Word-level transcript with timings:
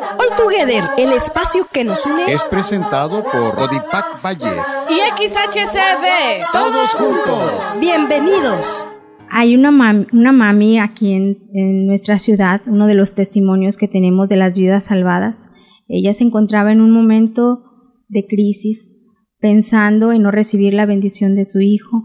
All 0.00 0.36
Together, 0.36 0.84
el 0.96 1.12
espacio 1.12 1.66
que 1.72 1.82
nos 1.82 2.06
une, 2.06 2.32
es 2.32 2.44
presentado 2.44 3.24
por 3.24 3.56
Rodipac 3.56 4.22
Valles 4.22 4.64
y 4.88 5.26
XHCB. 5.26 6.52
Todos 6.52 6.90
juntos. 6.90 7.52
Bienvenidos. 7.80 8.86
Hay 9.28 9.56
una 9.56 9.72
mami, 9.72 10.06
una 10.12 10.30
mami 10.30 10.78
aquí 10.78 11.12
en, 11.12 11.38
en 11.52 11.86
nuestra 11.86 12.18
ciudad, 12.18 12.60
uno 12.66 12.86
de 12.86 12.94
los 12.94 13.16
testimonios 13.16 13.76
que 13.76 13.88
tenemos 13.88 14.28
de 14.28 14.36
las 14.36 14.54
vidas 14.54 14.84
salvadas. 14.84 15.50
Ella 15.88 16.12
se 16.12 16.22
encontraba 16.22 16.70
en 16.70 16.80
un 16.80 16.92
momento 16.92 17.64
de 18.08 18.24
crisis, 18.24 18.92
pensando 19.40 20.12
en 20.12 20.22
no 20.22 20.30
recibir 20.30 20.74
la 20.74 20.86
bendición 20.86 21.34
de 21.34 21.44
su 21.44 21.60
hijo. 21.60 22.04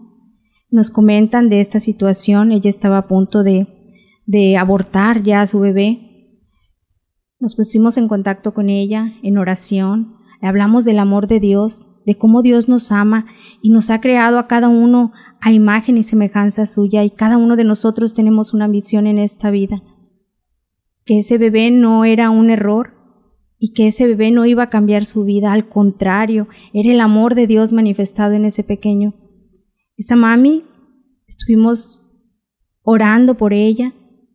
Nos 0.71 0.89
comentan 0.89 1.47
de 1.49 1.59
esta 1.59 1.79
situación, 1.79 2.51
ella 2.51 2.69
estaba 2.69 2.97
a 2.97 3.07
punto 3.07 3.43
de, 3.43 3.67
de 4.25 4.57
abortar 4.57 5.21
ya 5.21 5.41
a 5.41 5.45
su 5.45 5.59
bebé 5.59 6.09
nos 7.43 7.55
pusimos 7.55 7.97
en 7.97 8.07
contacto 8.07 8.53
con 8.53 8.69
ella 8.69 9.15
en 9.21 9.37
oración, 9.37 10.15
hablamos 10.41 10.85
del 10.85 10.97
amor 10.97 11.27
de 11.27 11.41
Dios, 11.41 11.89
de 12.05 12.17
cómo 12.17 12.41
Dios 12.41 12.69
nos 12.69 12.89
ama 12.93 13.25
y 13.61 13.69
nos 13.69 13.89
ha 13.89 13.99
creado 13.99 14.39
a 14.39 14.47
cada 14.47 14.69
uno 14.69 15.11
a 15.41 15.51
imagen 15.51 15.97
y 15.97 16.03
semejanza 16.03 16.65
suya 16.65 17.03
y 17.03 17.09
cada 17.09 17.37
uno 17.37 17.57
de 17.57 17.65
nosotros 17.65 18.15
tenemos 18.15 18.53
una 18.53 18.69
misión 18.69 19.07
en 19.07 19.19
esta 19.19 19.51
vida. 19.51 19.83
Que 21.03 21.19
ese 21.19 21.37
bebé 21.37 21.69
no 21.69 22.05
era 22.05 22.29
un 22.29 22.49
error 22.49 22.93
y 23.59 23.73
que 23.73 23.87
ese 23.87 24.07
bebé 24.07 24.31
no 24.31 24.45
iba 24.45 24.63
a 24.63 24.69
cambiar 24.69 25.03
su 25.03 25.25
vida, 25.25 25.51
al 25.51 25.67
contrario, 25.67 26.47
era 26.71 26.93
el 26.93 27.01
amor 27.01 27.35
de 27.35 27.45
Dios 27.45 27.73
manifestado 27.73 28.35
en 28.35 28.45
ese 28.45 28.63
pequeño. 28.63 29.15
Esa 29.97 30.15
mami, 30.15 30.63
estuvimos 31.27 32.09
orando 32.83 33.35
por 33.35 33.51
ella 33.51 33.93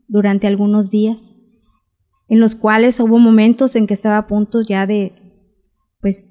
durante 0.08 0.46
algunos 0.46 0.90
días 0.90 1.36
en 2.28 2.40
los 2.40 2.54
cuales 2.54 3.00
hubo 3.00 3.18
momentos 3.18 3.74
en 3.74 3.86
que 3.86 3.94
estaba 3.94 4.18
a 4.18 4.26
punto 4.26 4.60
ya 4.62 4.86
de, 4.86 5.12
pues, 6.00 6.28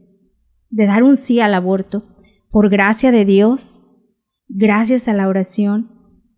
de 0.70 0.86
dar 0.86 1.04
un 1.04 1.18
sí 1.18 1.40
al 1.40 1.54
aborto. 1.54 2.04
Por 2.52 2.70
gracia 2.70 3.12
de 3.12 3.26
Dios, 3.26 3.82
gracias 4.48 5.08
a 5.08 5.14
la 5.14 5.28
oración 5.28 5.90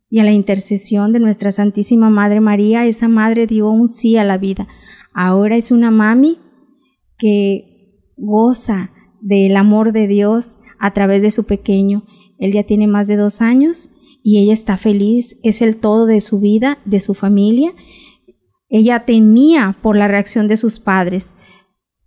y 0.10 0.20
a 0.20 0.24
la 0.24 0.32
intercesión 0.32 1.12
de 1.12 1.20
nuestra 1.20 1.52
Santísima 1.52 2.10
Madre 2.10 2.40
María, 2.40 2.86
esa 2.86 3.08
madre 3.08 3.46
dio 3.48 3.70
un 3.70 3.88
sí 3.88 4.18
a 4.18 4.24
la 4.24 4.38
vida. 4.38 4.68
Ahora 5.14 5.56
es 5.56 5.72
una 5.72 5.92
mami 5.92 6.40
que 7.18 8.16
goza 8.18 8.92
del 9.22 9.58
amor 9.58 9.92
de 9.92 10.08
Dios 10.08 10.58
a 10.80 10.94
través 10.94 11.22
de 11.22 11.32
su 11.32 11.46
pequeño. 11.46 12.06
Él 12.40 12.54
ya 12.54 12.64
tiene 12.64 12.88
más 12.88 13.08
de 13.08 13.18
dos 13.18 13.42
años 13.42 13.90
y 14.24 14.42
ella 14.42 14.54
está 14.54 14.78
feliz, 14.78 15.38
es 15.44 15.62
el 15.62 15.78
todo 15.78 16.06
de 16.06 16.22
su 16.22 16.40
vida, 16.40 16.80
de 16.86 17.00
su 17.00 17.14
familia 17.14 17.74
ella 18.70 19.06
temía 19.06 19.78
por 19.82 19.98
la 19.98 20.08
reacción 20.08 20.48
de 20.48 20.56
sus 20.56 20.80
padres, 20.80 21.36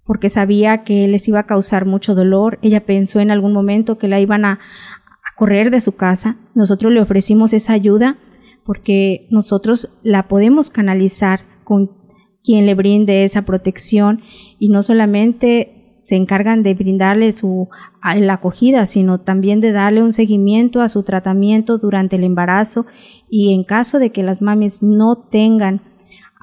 porque 0.04 0.28
sabía 0.28 0.84
que 0.84 1.08
les 1.08 1.26
iba 1.28 1.40
a 1.40 1.46
causar 1.46 1.86
mucho 1.86 2.14
dolor. 2.14 2.58
Ella 2.62 2.86
pensó 2.86 3.20
en 3.20 3.30
algún 3.30 3.52
momento 3.52 3.98
que 3.98 4.08
la 4.08 4.20
iban 4.20 4.44
a, 4.44 4.60
correr 5.36 5.70
de 5.70 5.80
su 5.80 5.96
casa. 5.96 6.36
Nosotros 6.54 6.92
le 6.92 7.00
ofrecimos 7.00 7.52
esa 7.52 7.72
ayuda 7.72 8.18
porque 8.64 9.26
nosotros 9.30 9.98
la 10.02 10.28
podemos 10.28 10.70
canalizar 10.70 11.40
con 11.64 11.90
quien 12.44 12.66
le 12.66 12.74
brinde 12.74 13.24
esa 13.24 13.42
protección 13.42 14.20
y 14.58 14.68
no 14.68 14.82
solamente 14.82 16.00
se 16.04 16.16
encargan 16.16 16.62
de 16.62 16.74
brindarle 16.74 17.32
su 17.32 17.68
la 18.16 18.34
acogida, 18.34 18.86
sino 18.86 19.18
también 19.18 19.60
de 19.60 19.72
darle 19.72 20.02
un 20.02 20.12
seguimiento 20.12 20.80
a 20.80 20.88
su 20.88 21.02
tratamiento 21.02 21.78
durante 21.78 22.16
el 22.16 22.24
embarazo 22.24 22.86
y 23.28 23.54
en 23.54 23.64
caso 23.64 23.98
de 23.98 24.10
que 24.10 24.22
las 24.22 24.42
mamis 24.42 24.82
no 24.82 25.16
tengan 25.16 25.80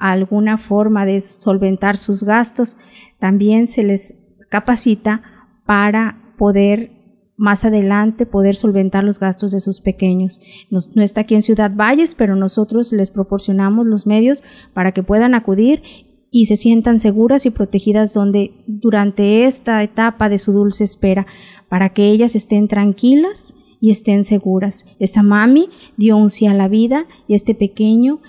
alguna 0.00 0.58
forma 0.58 1.04
de 1.04 1.20
solventar 1.20 1.96
sus 1.96 2.22
gastos, 2.22 2.76
también 3.18 3.66
se 3.66 3.82
les 3.82 4.16
capacita 4.48 5.22
para 5.66 6.34
poder 6.36 7.00
más 7.40 7.64
adelante 7.64 8.26
poder 8.26 8.54
solventar 8.54 9.02
los 9.02 9.18
gastos 9.18 9.52
de 9.52 9.60
sus 9.60 9.80
pequeños. 9.80 10.42
no 10.70 11.02
está 11.02 11.22
aquí 11.22 11.34
en 11.34 11.40
Ciudad 11.40 11.74
Valles, 11.74 12.14
pero 12.14 12.36
nosotros 12.36 12.92
les 12.92 13.10
proporcionamos 13.10 13.86
los 13.86 14.06
medios 14.06 14.44
para 14.74 14.92
que 14.92 15.02
puedan 15.02 15.34
acudir 15.34 15.82
y 16.30 16.44
se 16.44 16.56
sientan 16.56 17.00
seguras 17.00 17.46
y 17.46 17.50
protegidas 17.50 18.12
donde 18.12 18.52
durante 18.66 19.46
esta 19.46 19.82
etapa 19.82 20.28
de 20.28 20.36
su 20.36 20.52
dulce 20.52 20.84
espera, 20.84 21.26
para 21.70 21.94
que 21.94 22.10
ellas 22.10 22.36
estén 22.36 22.68
tranquilas 22.68 23.56
y 23.80 23.90
estén 23.90 24.24
seguras. 24.24 24.84
Esta 24.98 25.22
mami 25.22 25.70
dio 25.96 26.18
un 26.18 26.28
sí 26.28 26.46
a 26.46 26.52
la 26.52 26.68
vida 26.68 27.06
y 27.26 27.34
este 27.34 27.54
pequeño 27.54 28.20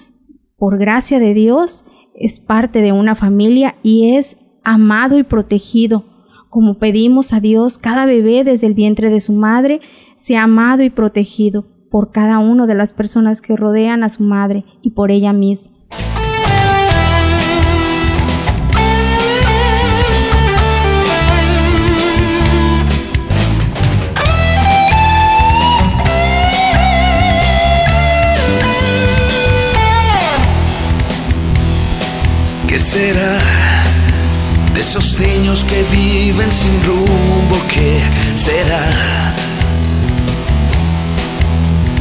por 0.61 0.77
gracia 0.77 1.19
de 1.19 1.33
Dios, 1.33 1.85
es 2.13 2.39
parte 2.39 2.83
de 2.83 2.91
una 2.91 3.16
familia 3.16 3.77
y 3.81 4.16
es 4.16 4.38
amado 4.63 5.17
y 5.17 5.23
protegido. 5.23 6.05
Como 6.51 6.77
pedimos 6.77 7.33
a 7.33 7.39
Dios, 7.39 7.79
cada 7.79 8.05
bebé 8.05 8.44
desde 8.44 8.67
el 8.67 8.75
vientre 8.75 9.09
de 9.09 9.22
su 9.22 9.33
madre 9.33 9.81
sea 10.17 10.44
amado 10.44 10.83
y 10.83 10.91
protegido 10.91 11.66
por 11.89 12.11
cada 12.11 12.38
una 12.38 12.67
de 12.67 12.75
las 12.75 12.94
personas 12.94 13.41
que 13.41 13.55
rodean 13.55 14.03
a 14.03 14.09
su 14.09 14.23
madre 14.23 14.61
y 14.83 14.91
por 14.91 15.09
ella 15.09 15.33
misma. 15.33 15.81
Será 32.91 33.40
de 34.74 34.81
esos 34.81 35.18
niños 35.18 35.63
que 35.63 35.81
viven 35.96 36.52
sin 36.52 36.84
rumbo? 36.84 37.56
¿Qué 37.69 38.02
será? 38.35 38.84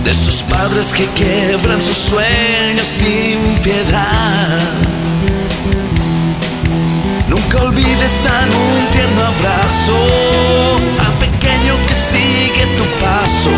De 0.02 0.10
esos 0.10 0.42
padres 0.42 0.92
que 0.92 1.06
quebran 1.10 1.80
sus 1.80 1.96
sueños 1.96 2.88
sin 2.88 3.38
piedad. 3.62 4.58
Nunca 7.28 7.58
olvides 7.58 8.24
dar 8.24 8.48
un 8.48 8.90
tierno 8.90 9.22
abrazo 9.26 9.96
al 11.06 11.12
pequeño 11.18 11.86
que 11.86 11.94
sigue 11.94 12.66
tu 12.76 12.84
paso, 12.98 13.52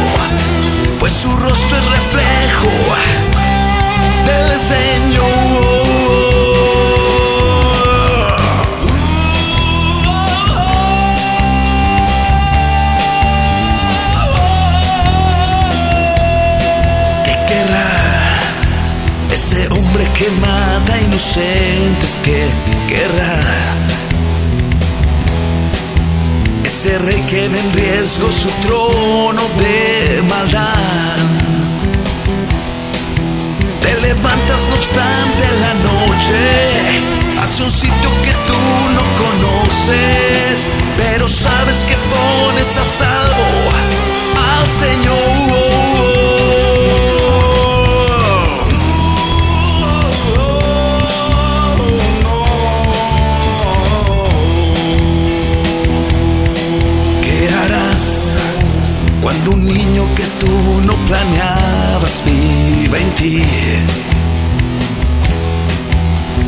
pues 1.01 1.15
su 1.15 1.35
rostro 1.35 1.79
es 1.79 1.87
reflejo 1.99 2.69
del 4.27 4.59
Señor. 4.59 5.32
Que 20.01 20.31
mata 20.41 20.99
inocentes 21.01 22.19
que 22.25 22.47
querrá. 22.89 23.41
Ese 26.65 26.99
rey 26.99 27.21
que 27.29 27.49
ve 27.49 27.61
en 27.61 27.73
riesgo 27.73 28.31
su 28.31 28.49
trono 28.67 29.43
de 29.59 30.23
maldad. 30.23 31.17
Te 33.81 34.01
levantas 34.01 34.69
no 34.69 34.75
obstante 34.77 35.45
la 35.61 35.75
noche 35.91 37.43
hacia 37.43 37.65
un 37.65 37.71
sitio 37.71 38.11
que 38.25 38.33
tú 38.47 38.63
no 38.97 39.03
conoces, 39.25 40.65
pero 40.97 41.29
sabes 41.29 41.85
que 41.89 41.97
pones 42.15 42.77
a 42.77 42.85
salvo 42.85 43.47
al 44.59 44.69
Señor. 44.69 45.62
Niño 59.63 60.07
que 60.15 60.25
tú 60.41 60.81
no 60.85 60.95
planeabas 61.07 62.23
viva 62.25 62.99
en 62.99 63.11
ti. 63.15 63.43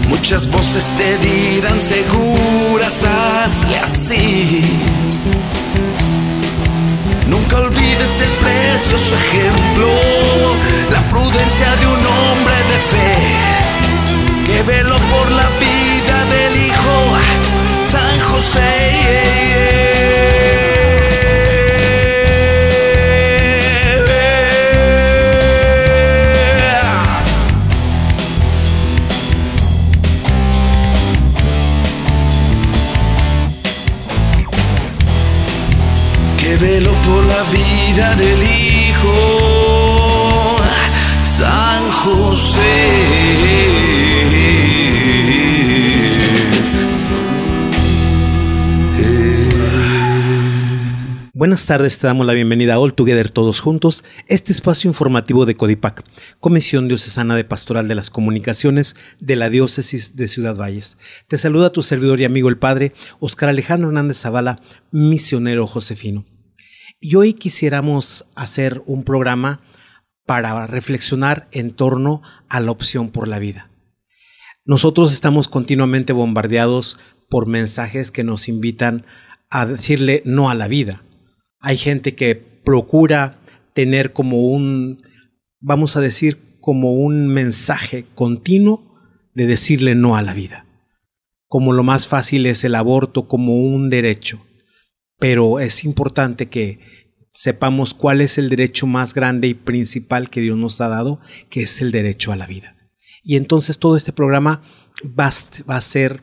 Muchas 0.09 0.51
voces 0.51 0.91
te 0.97 1.19
dirán 1.19 1.81
seguras, 1.81 3.05
hazle 3.05 3.79
así. 3.79 4.63
Nunca 7.27 7.59
olvides 7.59 8.21
el 8.21 8.31
precioso 8.45 9.17
ejemplo, 9.17 9.89
la 10.91 11.03
prudencia 11.09 11.75
de 11.77 11.87
un 11.87 12.07
hombre 12.07 12.57
de 12.71 12.79
fe, 12.91 13.17
que 14.47 14.63
veló 14.63 14.99
por 15.11 15.31
la 15.31 15.49
vida 15.59 16.25
del 16.35 16.67
Hijo 16.67 17.15
San 17.95 18.21
José. 18.21 19.24
Buenas 51.55 51.67
tardes, 51.69 52.01
te 52.01 52.09
damos 52.09 52.27
la 52.27 52.33
bienvenida 52.33 52.75
a 52.75 52.81
All 52.81 52.95
Together 52.95 53.31
Todos 53.31 53.61
Juntos, 53.61 54.03
este 54.27 54.51
espacio 54.51 54.89
informativo 54.89 55.47
de 55.47 55.55
Codipac, 55.55 56.05
Comisión 56.41 56.89
Diocesana 56.89 57.37
de 57.37 57.45
Pastoral 57.45 57.87
de 57.87 57.95
las 57.95 58.11
Comunicaciones 58.11 58.97
de 59.21 59.37
la 59.37 59.51
Diócesis 59.51 60.17
de 60.17 60.27
Ciudad 60.27 60.57
Valles. 60.57 60.99
Te 61.29 61.37
saluda 61.37 61.71
tu 61.71 61.85
servidor 61.85 62.21
y 62.21 62.25
amigo 62.25 62.49
el 62.49 62.59
Padre 62.59 62.93
Oscar 63.21 63.51
Alejandro 63.51 63.87
Hernández 63.87 64.19
Zavala, 64.19 64.61
misionero 64.91 65.69
josefino. 65.69 66.25
Y 66.99 67.15
hoy 67.15 67.35
quisiéramos 67.35 68.27
hacer 68.35 68.83
un 68.87 69.05
programa 69.05 69.61
para 70.27 70.67
reflexionar 70.67 71.47
en 71.53 71.71
torno 71.71 72.21
a 72.49 72.59
la 72.59 72.73
opción 72.73 73.11
por 73.11 73.29
la 73.29 73.39
vida. 73.39 73.71
Nosotros 74.65 75.13
estamos 75.13 75.47
continuamente 75.47 76.13
bombardeados 76.13 76.99
por 77.29 77.47
mensajes 77.47 78.11
que 78.11 78.25
nos 78.25 78.49
invitan 78.49 79.07
a 79.51 79.67
decirle 79.67 80.21
no 80.25 80.51
a 80.51 80.57
la 80.57 80.67
vida 80.67 81.05
hay 81.65 81.79
gente 81.79 82.15
que 82.15 82.35
procura 82.35 83.39
tener 83.73 84.13
como 84.13 84.43
un, 84.43 85.03
vamos 85.61 85.97
a 85.97 86.03
decir, 86.03 86.59
como 86.61 86.93
un 86.93 87.29
mensaje 87.29 88.05
continuo 88.15 89.01
de 89.33 89.47
decirle 89.47 89.95
no 89.95 90.15
a 90.15 90.21
la 90.21 90.35
vida. 90.35 90.67
Como 91.49 91.73
lo 91.73 91.83
más 91.83 92.07
fácil 92.07 92.45
es 92.45 92.65
el 92.65 92.75
aborto 92.75 93.29
como 93.29 93.57
un 93.57 93.89
derecho. 93.89 94.45
Pero 95.19 95.59
es 95.59 95.85
importante 95.85 96.51
que 96.51 96.81
sepamos 97.33 97.95
cuál 97.95 98.21
es 98.21 98.37
el 98.37 98.51
derecho 98.51 98.87
más 98.87 99.15
grande 99.15 99.49
y 99.49 99.55
principal 99.55 100.29
que 100.29 100.43
Dios 100.43 100.59
nos 100.59 100.83
ha 100.83 100.89
dado, 100.89 101.19
que 101.49 101.63
es 101.63 101.81
el 101.81 101.93
derecho 101.93 102.31
a 102.31 102.37
la 102.37 102.47
vida. 102.47 102.77
Y 103.23 103.37
entonces 103.37 103.79
todo 103.79 103.97
este 103.97 104.13
programa 104.13 104.61
va, 105.19 105.29
a 105.29 105.81
ser 105.81 106.21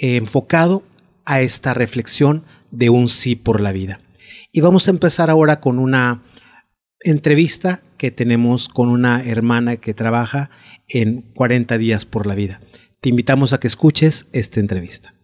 eh, 0.00 0.16
enfocado 0.16 0.82
a 1.26 1.42
esta 1.42 1.74
reflexión 1.74 2.44
de 2.70 2.88
un 2.88 3.10
sí 3.10 3.36
por 3.36 3.60
la 3.60 3.72
vida. 3.72 4.00
Y 4.52 4.60
vamos 4.60 4.88
a 4.88 4.90
empezar 4.90 5.30
ahora 5.30 5.60
con 5.60 5.78
una 5.78 6.22
entrevista 7.00 7.80
que 7.96 8.10
tenemos 8.10 8.68
con 8.68 8.88
una 8.88 9.22
hermana 9.22 9.76
que 9.76 9.94
trabaja 9.94 10.50
en 10.88 11.22
40 11.34 11.78
días 11.78 12.04
por 12.04 12.26
la 12.26 12.34
vida. 12.34 12.60
Te 13.00 13.08
invitamos 13.08 13.52
a 13.52 13.60
que 13.60 13.66
escuches 13.66 14.26
esta 14.32 14.60
entrevista. 14.60 15.14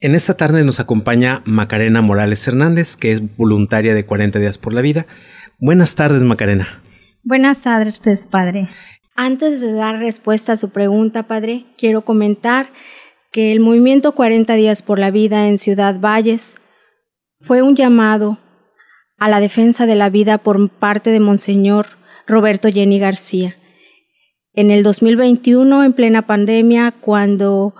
En 0.00 0.14
esta 0.14 0.36
tarde 0.36 0.62
nos 0.62 0.78
acompaña 0.78 1.42
Macarena 1.46 2.02
Morales 2.02 2.46
Hernández, 2.46 2.96
que 2.96 3.12
es 3.12 3.36
voluntaria 3.36 3.94
de 3.94 4.04
40 4.04 4.38
días 4.38 4.58
por 4.58 4.74
la 4.74 4.82
vida. 4.82 5.06
Buenas 5.58 5.94
tardes, 5.94 6.22
Macarena. 6.22 6.66
Buenas 7.22 7.62
tardes, 7.62 8.26
padre. 8.26 8.68
Antes 9.14 9.62
de 9.62 9.72
dar 9.72 9.98
respuesta 9.98 10.52
a 10.52 10.56
su 10.56 10.68
pregunta, 10.68 11.22
padre, 11.22 11.64
quiero 11.78 12.04
comentar 12.04 12.68
que 13.32 13.52
el 13.52 13.60
movimiento 13.60 14.12
40 14.12 14.54
días 14.54 14.82
por 14.82 14.98
la 14.98 15.10
vida 15.10 15.48
en 15.48 15.56
Ciudad 15.56 15.98
Valles 15.98 16.56
fue 17.40 17.62
un 17.62 17.76
llamado 17.76 18.38
a 19.18 19.28
la 19.28 19.40
defensa 19.40 19.86
de 19.86 19.94
la 19.94 20.10
vida 20.10 20.38
por 20.38 20.68
parte 20.70 21.10
de 21.10 21.20
Monseñor 21.20 21.86
Roberto 22.26 22.68
Jenny 22.70 22.98
García. 22.98 23.56
En 24.52 24.70
el 24.70 24.82
2021, 24.82 25.84
en 25.84 25.92
plena 25.92 26.22
pandemia, 26.26 26.92
cuando 26.92 27.74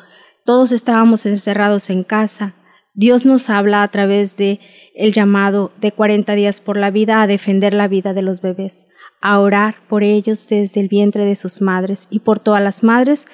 todos 0.44 0.72
estábamos 0.72 1.26
encerrados 1.26 1.90
en 1.90 2.04
casa, 2.04 2.54
Dios 2.94 3.26
nos 3.26 3.50
habla 3.50 3.82
a 3.82 3.88
través 3.88 4.36
de 4.36 4.60
el 4.94 5.12
llamado 5.12 5.72
de 5.80 5.92
40 5.92 6.34
días 6.34 6.60
por 6.60 6.76
la 6.76 6.90
vida 6.90 7.20
a 7.20 7.26
defender 7.26 7.74
la 7.74 7.88
vida 7.88 8.14
de 8.14 8.22
los 8.22 8.40
bebés, 8.40 8.86
a 9.20 9.38
orar 9.38 9.76
por 9.88 10.02
ellos 10.02 10.48
desde 10.48 10.80
el 10.80 10.88
vientre 10.88 11.24
de 11.24 11.34
sus 11.34 11.60
madres 11.60 12.08
y 12.10 12.20
por 12.20 12.38
todas 12.38 12.62
las 12.62 12.82
madres 12.82 13.26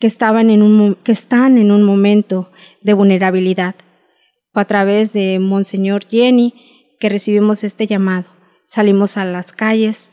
que 0.00 0.06
estaban 0.06 0.50
en 0.50 0.62
un 0.62 0.96
que 1.02 1.12
están 1.12 1.58
en 1.58 1.70
un 1.70 1.82
momento 1.82 2.50
de 2.82 2.92
vulnerabilidad 2.92 3.74
a 4.60 4.66
través 4.66 5.12
de 5.12 5.38
Monseñor 5.38 6.06
Jenny 6.08 6.54
que 6.98 7.08
recibimos 7.08 7.64
este 7.64 7.86
llamado. 7.86 8.26
Salimos 8.66 9.16
a 9.16 9.24
las 9.24 9.52
calles 9.52 10.10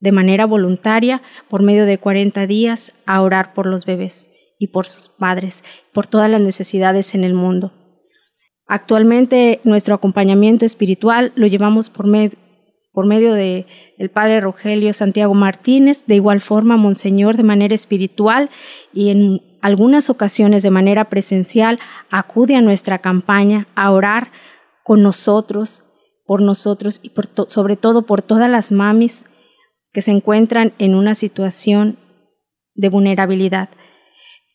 de 0.00 0.12
manera 0.12 0.46
voluntaria 0.46 1.22
por 1.48 1.62
medio 1.62 1.86
de 1.86 1.98
40 1.98 2.46
días 2.46 2.92
a 3.06 3.22
orar 3.22 3.54
por 3.54 3.66
los 3.66 3.86
bebés 3.86 4.30
y 4.58 4.68
por 4.68 4.86
sus 4.86 5.08
padres, 5.08 5.64
por 5.92 6.06
todas 6.06 6.30
las 6.30 6.40
necesidades 6.40 7.14
en 7.14 7.24
el 7.24 7.34
mundo. 7.34 7.72
Actualmente 8.66 9.60
nuestro 9.64 9.94
acompañamiento 9.94 10.64
espiritual 10.64 11.32
lo 11.36 11.46
llevamos 11.46 11.90
por, 11.90 12.06
por 12.94 13.06
medio 13.06 13.34
de 13.34 13.66
el 13.98 14.08
Padre 14.08 14.40
Rogelio 14.40 14.92
Santiago 14.92 15.34
Martínez, 15.34 16.06
de 16.06 16.14
igual 16.14 16.40
forma 16.40 16.76
Monseñor 16.76 17.36
de 17.36 17.42
manera 17.42 17.74
espiritual 17.74 18.50
y 18.92 19.10
en 19.10 19.42
algunas 19.60 20.10
ocasiones 20.10 20.62
de 20.62 20.70
manera 20.70 21.06
presencial 21.06 21.80
acude 22.08 22.54
a 22.54 22.60
nuestra 22.60 22.98
campaña 22.98 23.66
a 23.74 23.90
orar 23.90 24.30
con 24.84 25.02
nosotros, 25.02 25.82
por 26.24 26.40
nosotros 26.40 27.00
y 27.02 27.10
sobre 27.48 27.76
todo 27.76 28.02
por 28.02 28.22
todas 28.22 28.48
las 28.48 28.70
mamis 28.70 29.26
que 29.92 30.00
se 30.00 30.12
encuentran 30.12 30.72
en 30.78 30.94
una 30.94 31.16
situación 31.16 31.96
de 32.76 32.90
vulnerabilidad. 32.90 33.70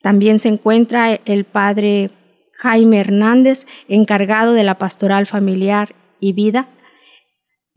También 0.01 0.39
se 0.39 0.47
encuentra 0.47 1.13
el 1.25 1.43
padre 1.43 2.11
Jaime 2.53 2.99
Hernández, 2.99 3.67
encargado 3.89 4.53
de 4.53 4.63
la 4.63 4.77
pastoral 4.77 5.25
familiar 5.25 5.93
y 6.21 6.31
vida 6.31 6.69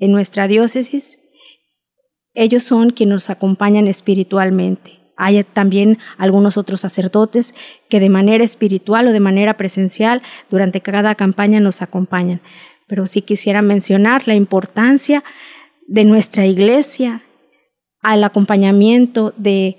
en 0.02 0.10
nuestra 0.10 0.48
diócesis. 0.48 1.20
Ellos 2.34 2.64
son 2.64 2.90
quienes 2.90 3.12
nos 3.12 3.30
acompañan 3.30 3.86
espiritualmente. 3.86 4.98
Hay 5.16 5.44
también 5.44 5.98
algunos 6.18 6.56
otros 6.56 6.80
sacerdotes 6.80 7.54
que 7.88 8.00
de 8.00 8.08
manera 8.08 8.42
espiritual 8.42 9.06
o 9.06 9.12
de 9.12 9.20
manera 9.20 9.56
presencial 9.56 10.20
durante 10.50 10.80
cada 10.80 11.14
campaña 11.14 11.60
nos 11.60 11.82
acompañan. 11.82 12.40
Pero 12.88 13.06
sí 13.06 13.22
quisiera 13.22 13.62
mencionar 13.62 14.26
la 14.26 14.34
importancia 14.34 15.22
de 15.86 16.02
nuestra 16.02 16.46
iglesia 16.46 17.22
al 18.00 18.24
acompañamiento 18.24 19.32
de 19.36 19.76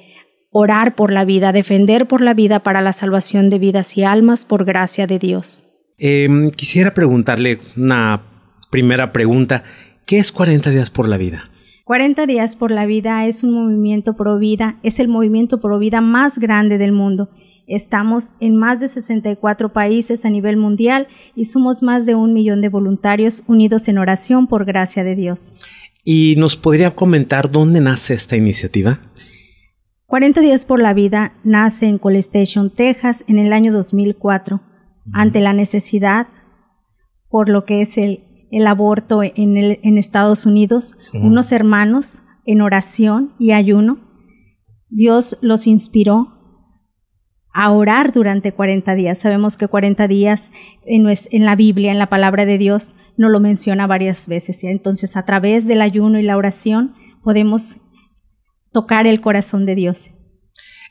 orar 0.51 0.95
por 0.95 1.11
la 1.11 1.25
vida, 1.25 1.51
defender 1.51 2.05
por 2.05 2.21
la 2.21 2.33
vida 2.33 2.59
para 2.59 2.81
la 2.81 2.93
salvación 2.93 3.49
de 3.49 3.59
vidas 3.59 3.97
y 3.97 4.05
almas 4.05 4.45
por 4.45 4.63
gracia 4.63 5.05
de 5.05 5.19
Dios. 5.19 5.65
Em, 5.97 6.51
quisiera 6.51 6.93
preguntarle 6.93 7.59
una 7.75 8.21
primera 8.69 9.11
pregunta. 9.11 9.65
¿Qué 10.05 10.19
es 10.19 10.33
40 10.33 10.69
días 10.69 10.89
por 10.89 11.07
la 11.07 11.17
vida? 11.17 11.49
40 11.85 12.25
días 12.25 12.55
por 12.57 12.71
la 12.71 12.85
vida 12.85 13.25
es 13.25 13.43
un 13.43 13.53
movimiento 13.53 14.15
pro 14.15 14.37
vida, 14.37 14.77
es 14.83 14.99
el 14.99 15.07
movimiento 15.07 15.61
pro 15.61 15.79
vida 15.79 16.01
más 16.01 16.39
grande 16.39 16.77
del 16.77 16.91
mundo. 16.91 17.29
Estamos 17.67 18.33
en 18.41 18.57
más 18.57 18.81
de 18.81 18.89
64 18.89 19.71
países 19.71 20.25
a 20.25 20.29
nivel 20.29 20.57
mundial 20.57 21.07
y 21.35 21.45
somos 21.45 21.81
más 21.81 22.05
de 22.05 22.15
un 22.15 22.33
millón 22.33 22.59
de 22.59 22.67
voluntarios 22.67 23.43
unidos 23.47 23.87
en 23.87 23.97
oración 23.97 24.47
por 24.47 24.65
gracia 24.65 25.05
de 25.05 25.15
Dios. 25.15 25.55
¿Y 26.03 26.35
nos 26.37 26.57
podría 26.57 26.91
comentar 26.91 27.49
dónde 27.49 27.79
nace 27.79 28.13
esta 28.13 28.35
iniciativa? 28.35 28.99
40 30.07 30.41
días 30.41 30.65
por 30.65 30.81
la 30.81 30.93
vida 30.93 31.33
nace 31.45 31.87
en 31.87 31.97
Cole 31.97 32.19
Station, 32.19 32.69
Texas, 32.69 33.23
en 33.27 33.39
el 33.39 33.53
año 33.53 33.71
2004, 33.71 34.61
ante 35.13 35.39
la 35.39 35.53
necesidad 35.53 36.27
por 37.29 37.47
lo 37.47 37.63
que 37.63 37.81
es 37.81 37.97
el 37.97 38.32
el 38.53 38.67
aborto 38.67 39.23
en, 39.23 39.57
en 39.57 39.97
Estados 39.97 40.45
Unidos, 40.45 40.95
unos 41.11 41.51
hermanos 41.51 42.21
en 42.45 42.61
oración 42.61 43.33
y 43.39 43.51
ayuno. 43.51 43.99
Dios 44.89 45.37
los 45.41 45.65
inspiró 45.65 46.33
a 47.51 47.71
orar 47.71 48.13
durante 48.13 48.51
40 48.51 48.93
días. 48.93 49.19
Sabemos 49.19 49.57
que 49.57 49.67
40 49.67 50.07
días 50.07 50.51
en, 50.85 51.07
en, 51.09 51.45
la 51.45 51.55
Biblia, 51.55 51.91
en 51.91 51.97
la 51.97 52.09
palabra 52.09 52.45
de 52.45 52.59
Dios, 52.59 52.95
no 53.17 53.29
lo 53.29 53.39
menciona 53.39 53.87
varias 53.87 54.27
veces. 54.27 54.63
Entonces, 54.63 55.17
a 55.17 55.25
través 55.25 55.65
del 55.65 55.81
ayuno 55.81 56.19
y 56.19 56.23
la 56.23 56.37
oración, 56.37 56.93
podemos 57.23 57.77
tocar 58.71 59.07
el 59.07 59.19
corazón 59.19 59.65
de 59.65 59.75
Dios. 59.75 60.11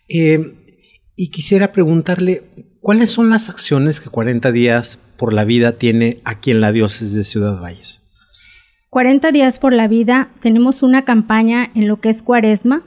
Eh, 0.08 0.80
y 1.14 1.30
quisiera 1.30 1.70
preguntarle, 1.70 2.42
¿cuáles 2.80 3.10
son 3.10 3.30
las 3.30 3.48
acciones 3.48 4.00
que 4.00 4.10
40 4.10 4.50
días 4.50 4.98
por 5.22 5.34
la 5.34 5.44
vida 5.44 5.78
tiene 5.78 6.20
aquí 6.24 6.50
en 6.50 6.60
la 6.60 6.72
diócesis 6.72 7.14
de 7.14 7.22
Ciudad 7.22 7.62
Valles? 7.62 8.02
40 8.90 9.30
días 9.30 9.60
por 9.60 9.72
la 9.72 9.86
vida, 9.86 10.32
tenemos 10.42 10.82
una 10.82 11.04
campaña 11.04 11.70
en 11.76 11.86
lo 11.86 12.00
que 12.00 12.08
es 12.08 12.24
cuaresma. 12.24 12.82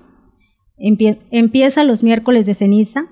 empieza 0.78 1.86
los 1.86 2.04
miércoles 2.04 2.46
de 2.46 2.54
ceniza, 2.54 3.06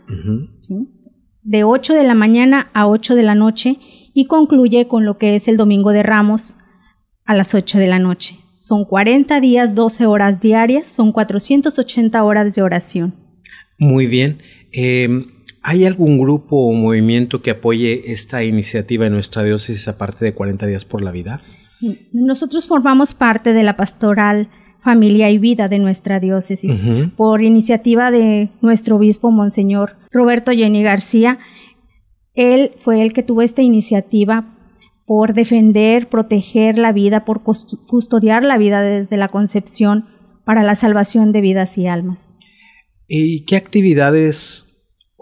de 1.42 1.64
8 1.64 1.94
de 1.94 2.04
la 2.04 2.16
mañana 2.16 2.70
a 2.74 2.86
8 2.90 3.16
de 3.16 3.24
la 3.24 3.34
noche 3.34 3.78
y 4.14 4.26
concluye 4.26 4.90
con 4.90 5.06
lo 5.06 5.18
que 5.18 5.36
es 5.36 5.48
el 5.48 5.56
domingo 5.56 5.92
de 5.92 6.04
Ramos 6.04 6.58
a 7.24 7.34
las 7.34 7.56
8 7.56 7.80
de 7.80 7.88
la 7.88 8.00
noche. 8.00 8.36
Son 8.60 8.84
40 8.84 9.40
días, 9.40 9.74
12 9.74 10.06
horas 10.06 10.42
diarias, 10.42 10.90
son 10.90 11.14
480 11.14 12.22
horas 12.22 12.56
de 12.56 12.62
oración. 12.62 13.16
Muy 13.78 14.06
bien. 14.06 14.42
Eh, 14.74 15.28
¿Hay 15.64 15.86
algún 15.86 16.20
grupo 16.20 16.58
o 16.58 16.74
movimiento 16.74 17.42
que 17.42 17.52
apoye 17.52 18.12
esta 18.12 18.44
iniciativa 18.44 19.06
en 19.06 19.14
nuestra 19.14 19.44
diócesis 19.44 19.88
aparte 19.88 20.26
de 20.26 20.34
40 20.34 20.68
días 20.68 20.84
por 20.84 21.02
la 21.02 21.12
vida? 21.12 21.42
Nosotros 22.12 22.68
formamos 22.68 23.14
parte 23.14 23.54
de 23.54 23.64
la 23.64 23.78
pastoral 23.78 24.50
familia 24.82 25.30
y 25.32 25.38
vida 25.38 25.70
de 25.70 25.80
nuestra 25.80 26.20
diócesis 26.20 26.82
por 27.16 27.42
iniciativa 27.42 28.12
de 28.12 28.50
nuestro 28.62 28.98
obispo 28.98 29.32
Monseñor 29.32 29.96
Roberto 30.12 30.52
Jenny 30.52 30.84
García. 30.84 31.40
Él 32.34 32.74
fue 32.80 33.02
el 33.02 33.14
que 33.14 33.24
tuvo 33.24 33.42
esta 33.42 33.62
iniciativa 33.62 34.58
por 35.06 35.34
defender, 35.34 36.10
proteger 36.10 36.78
la 36.78 36.92
vida, 36.92 37.24
por 37.24 37.42
custodiar 37.44 38.44
la 38.44 38.58
vida 38.58 38.82
desde 38.82 39.16
la 39.16 39.30
concepción 39.30 40.06
para 40.44 40.64
la 40.64 40.76
salvación 40.76 41.32
de 41.32 41.40
vidas 41.40 41.78
y 41.78 41.88
almas. 41.88 42.36
¿Y 43.08 43.46
qué 43.46 43.56
actividades 43.56 44.63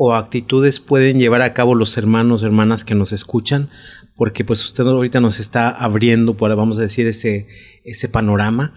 o 0.04 0.16
actitudes 0.16 0.80
pueden 0.80 1.20
llevar 1.20 1.44
a 1.44 1.54
cabo 1.54 1.76
los 1.76 1.96
hermanos, 1.96 2.42
hermanas 2.42 2.84
que 2.84 2.96
nos 2.96 3.12
escuchan? 3.12 3.70
Porque 4.16 4.44
pues 4.44 4.66
usted 4.66 4.88
ahorita 4.88 5.20
nos 5.20 5.40
está 5.40 5.70
abriendo, 5.70 6.36
por, 6.36 6.56
vamos 6.56 6.80
a 6.80 6.82
decir, 6.82 7.06
ese, 7.06 7.48
ese 7.84 8.10
panorama. 8.10 8.74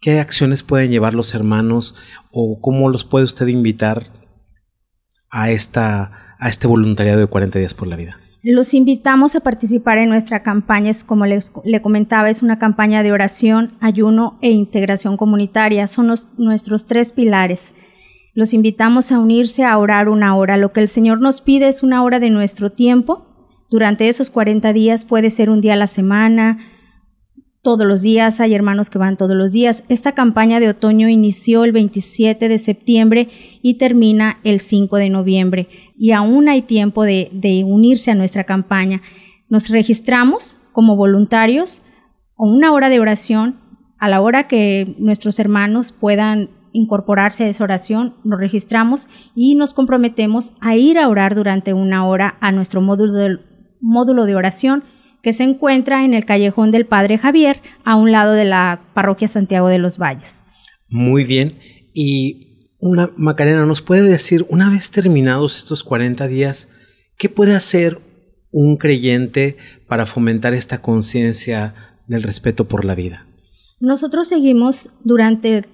¿Qué 0.00 0.20
acciones 0.20 0.62
pueden 0.62 0.92
llevar 0.92 1.14
los 1.14 1.34
hermanos 1.34 1.96
o 2.30 2.60
cómo 2.60 2.90
los 2.90 3.04
puede 3.04 3.24
usted 3.24 3.48
invitar 3.48 4.04
a, 5.30 5.50
esta, 5.50 6.36
a 6.38 6.48
este 6.48 6.68
voluntariado 6.68 7.18
de 7.18 7.26
40 7.26 7.58
días 7.58 7.74
por 7.74 7.88
la 7.88 7.96
vida? 7.96 8.20
Los 8.44 8.72
invitamos 8.72 9.34
a 9.34 9.40
participar 9.40 9.98
en 9.98 10.08
nuestra 10.08 10.44
campaña, 10.44 10.90
es 10.90 11.02
como 11.02 11.26
les, 11.26 11.50
le 11.64 11.82
comentaba, 11.82 12.30
es 12.30 12.44
una 12.44 12.60
campaña 12.60 13.02
de 13.02 13.10
oración, 13.10 13.76
ayuno 13.80 14.38
e 14.42 14.50
integración 14.52 15.16
comunitaria. 15.16 15.88
Son 15.88 16.14
nuestros 16.36 16.86
tres 16.86 17.12
pilares. 17.12 17.74
Los 18.34 18.54
invitamos 18.54 19.10
a 19.12 19.18
unirse 19.18 19.64
a 19.64 19.76
orar 19.78 20.08
una 20.08 20.36
hora. 20.36 20.56
Lo 20.56 20.72
que 20.72 20.80
el 20.80 20.88
Señor 20.88 21.20
nos 21.20 21.40
pide 21.40 21.68
es 21.68 21.82
una 21.82 22.02
hora 22.02 22.20
de 22.20 22.30
nuestro 22.30 22.70
tiempo. 22.70 23.26
Durante 23.70 24.08
esos 24.08 24.30
40 24.30 24.72
días 24.72 25.04
puede 25.04 25.30
ser 25.30 25.50
un 25.50 25.60
día 25.60 25.74
a 25.74 25.76
la 25.76 25.86
semana, 25.86 26.58
todos 27.62 27.86
los 27.86 28.02
días, 28.02 28.40
hay 28.40 28.54
hermanos 28.54 28.88
que 28.88 28.98
van 28.98 29.16
todos 29.16 29.36
los 29.36 29.52
días. 29.52 29.84
Esta 29.88 30.12
campaña 30.12 30.60
de 30.60 30.68
otoño 30.68 31.08
inició 31.08 31.64
el 31.64 31.72
27 31.72 32.48
de 32.48 32.58
septiembre 32.58 33.28
y 33.60 33.74
termina 33.74 34.38
el 34.44 34.60
5 34.60 34.96
de 34.96 35.10
noviembre 35.10 35.68
y 35.98 36.12
aún 36.12 36.48
hay 36.48 36.62
tiempo 36.62 37.04
de, 37.04 37.28
de 37.32 37.64
unirse 37.64 38.10
a 38.10 38.14
nuestra 38.14 38.44
campaña. 38.44 39.02
Nos 39.48 39.68
registramos 39.68 40.56
como 40.72 40.96
voluntarios 40.96 41.82
o 42.36 42.46
una 42.46 42.72
hora 42.72 42.88
de 42.88 43.00
oración 43.00 43.56
a 43.98 44.08
la 44.08 44.20
hora 44.20 44.46
que 44.46 44.94
nuestros 44.98 45.38
hermanos 45.38 45.92
puedan 45.92 46.50
incorporarse 46.72 47.44
a 47.44 47.48
esa 47.48 47.64
oración, 47.64 48.14
nos 48.24 48.40
registramos 48.40 49.08
y 49.34 49.54
nos 49.54 49.74
comprometemos 49.74 50.52
a 50.60 50.76
ir 50.76 50.98
a 50.98 51.08
orar 51.08 51.34
durante 51.34 51.72
una 51.72 52.06
hora 52.06 52.36
a 52.40 52.52
nuestro 52.52 52.82
módulo 52.82 53.18
de, 53.18 53.38
módulo 53.80 54.26
de 54.26 54.34
oración 54.34 54.84
que 55.22 55.32
se 55.32 55.44
encuentra 55.44 56.04
en 56.04 56.14
el 56.14 56.24
callejón 56.24 56.70
del 56.70 56.86
Padre 56.86 57.18
Javier, 57.18 57.60
a 57.84 57.96
un 57.96 58.12
lado 58.12 58.32
de 58.32 58.44
la 58.44 58.82
parroquia 58.94 59.28
Santiago 59.28 59.68
de 59.68 59.78
los 59.78 59.98
Valles. 59.98 60.44
Muy 60.88 61.24
bien. 61.24 61.58
Y 61.92 62.74
una, 62.78 63.10
Macarena, 63.16 63.66
¿nos 63.66 63.82
puede 63.82 64.02
decir, 64.02 64.46
una 64.48 64.70
vez 64.70 64.90
terminados 64.90 65.58
estos 65.58 65.82
40 65.82 66.28
días, 66.28 66.68
qué 67.16 67.28
puede 67.28 67.54
hacer 67.54 67.98
un 68.50 68.76
creyente 68.76 69.56
para 69.88 70.06
fomentar 70.06 70.54
esta 70.54 70.80
conciencia 70.80 71.74
del 72.06 72.22
respeto 72.22 72.66
por 72.68 72.84
la 72.84 72.94
vida? 72.94 73.27
Nosotros 73.80 74.26
seguimos 74.26 74.90
durante, 75.04 75.64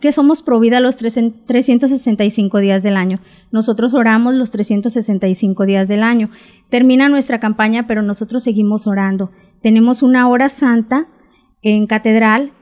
que 0.00 0.10
somos 0.10 0.42
Provida 0.42 0.80
los 0.80 0.96
365 0.96 2.58
días 2.58 2.82
del 2.82 2.96
año. 2.96 3.20
Nosotros 3.52 3.94
oramos 3.94 4.34
los 4.34 4.50
365 4.50 5.64
días 5.64 5.86
del 5.86 6.02
año. 6.02 6.30
Termina 6.70 7.08
nuestra 7.08 7.38
campaña, 7.38 7.86
pero 7.86 8.02
nosotros 8.02 8.42
seguimos 8.42 8.88
orando. 8.88 9.30
Tenemos 9.62 10.02
una 10.02 10.28
hora 10.28 10.48
santa 10.48 11.06
en 11.62 11.86
catedral 11.86 12.52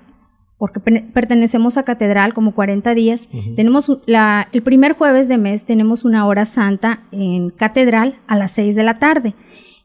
porque 0.58 0.78
pertenecemos 0.78 1.78
a 1.78 1.84
catedral 1.84 2.34
como 2.34 2.54
40 2.54 2.92
días. 2.92 3.30
Tenemos 3.56 4.02
la, 4.04 4.48
el 4.52 4.62
primer 4.62 4.92
jueves 4.92 5.26
de 5.26 5.38
mes 5.38 5.64
tenemos 5.64 6.04
una 6.04 6.26
hora 6.26 6.44
santa 6.44 7.04
en 7.12 7.48
catedral 7.48 8.18
a 8.26 8.36
las 8.36 8.52
6 8.52 8.76
de 8.76 8.82
la 8.82 8.98
tarde. 8.98 9.34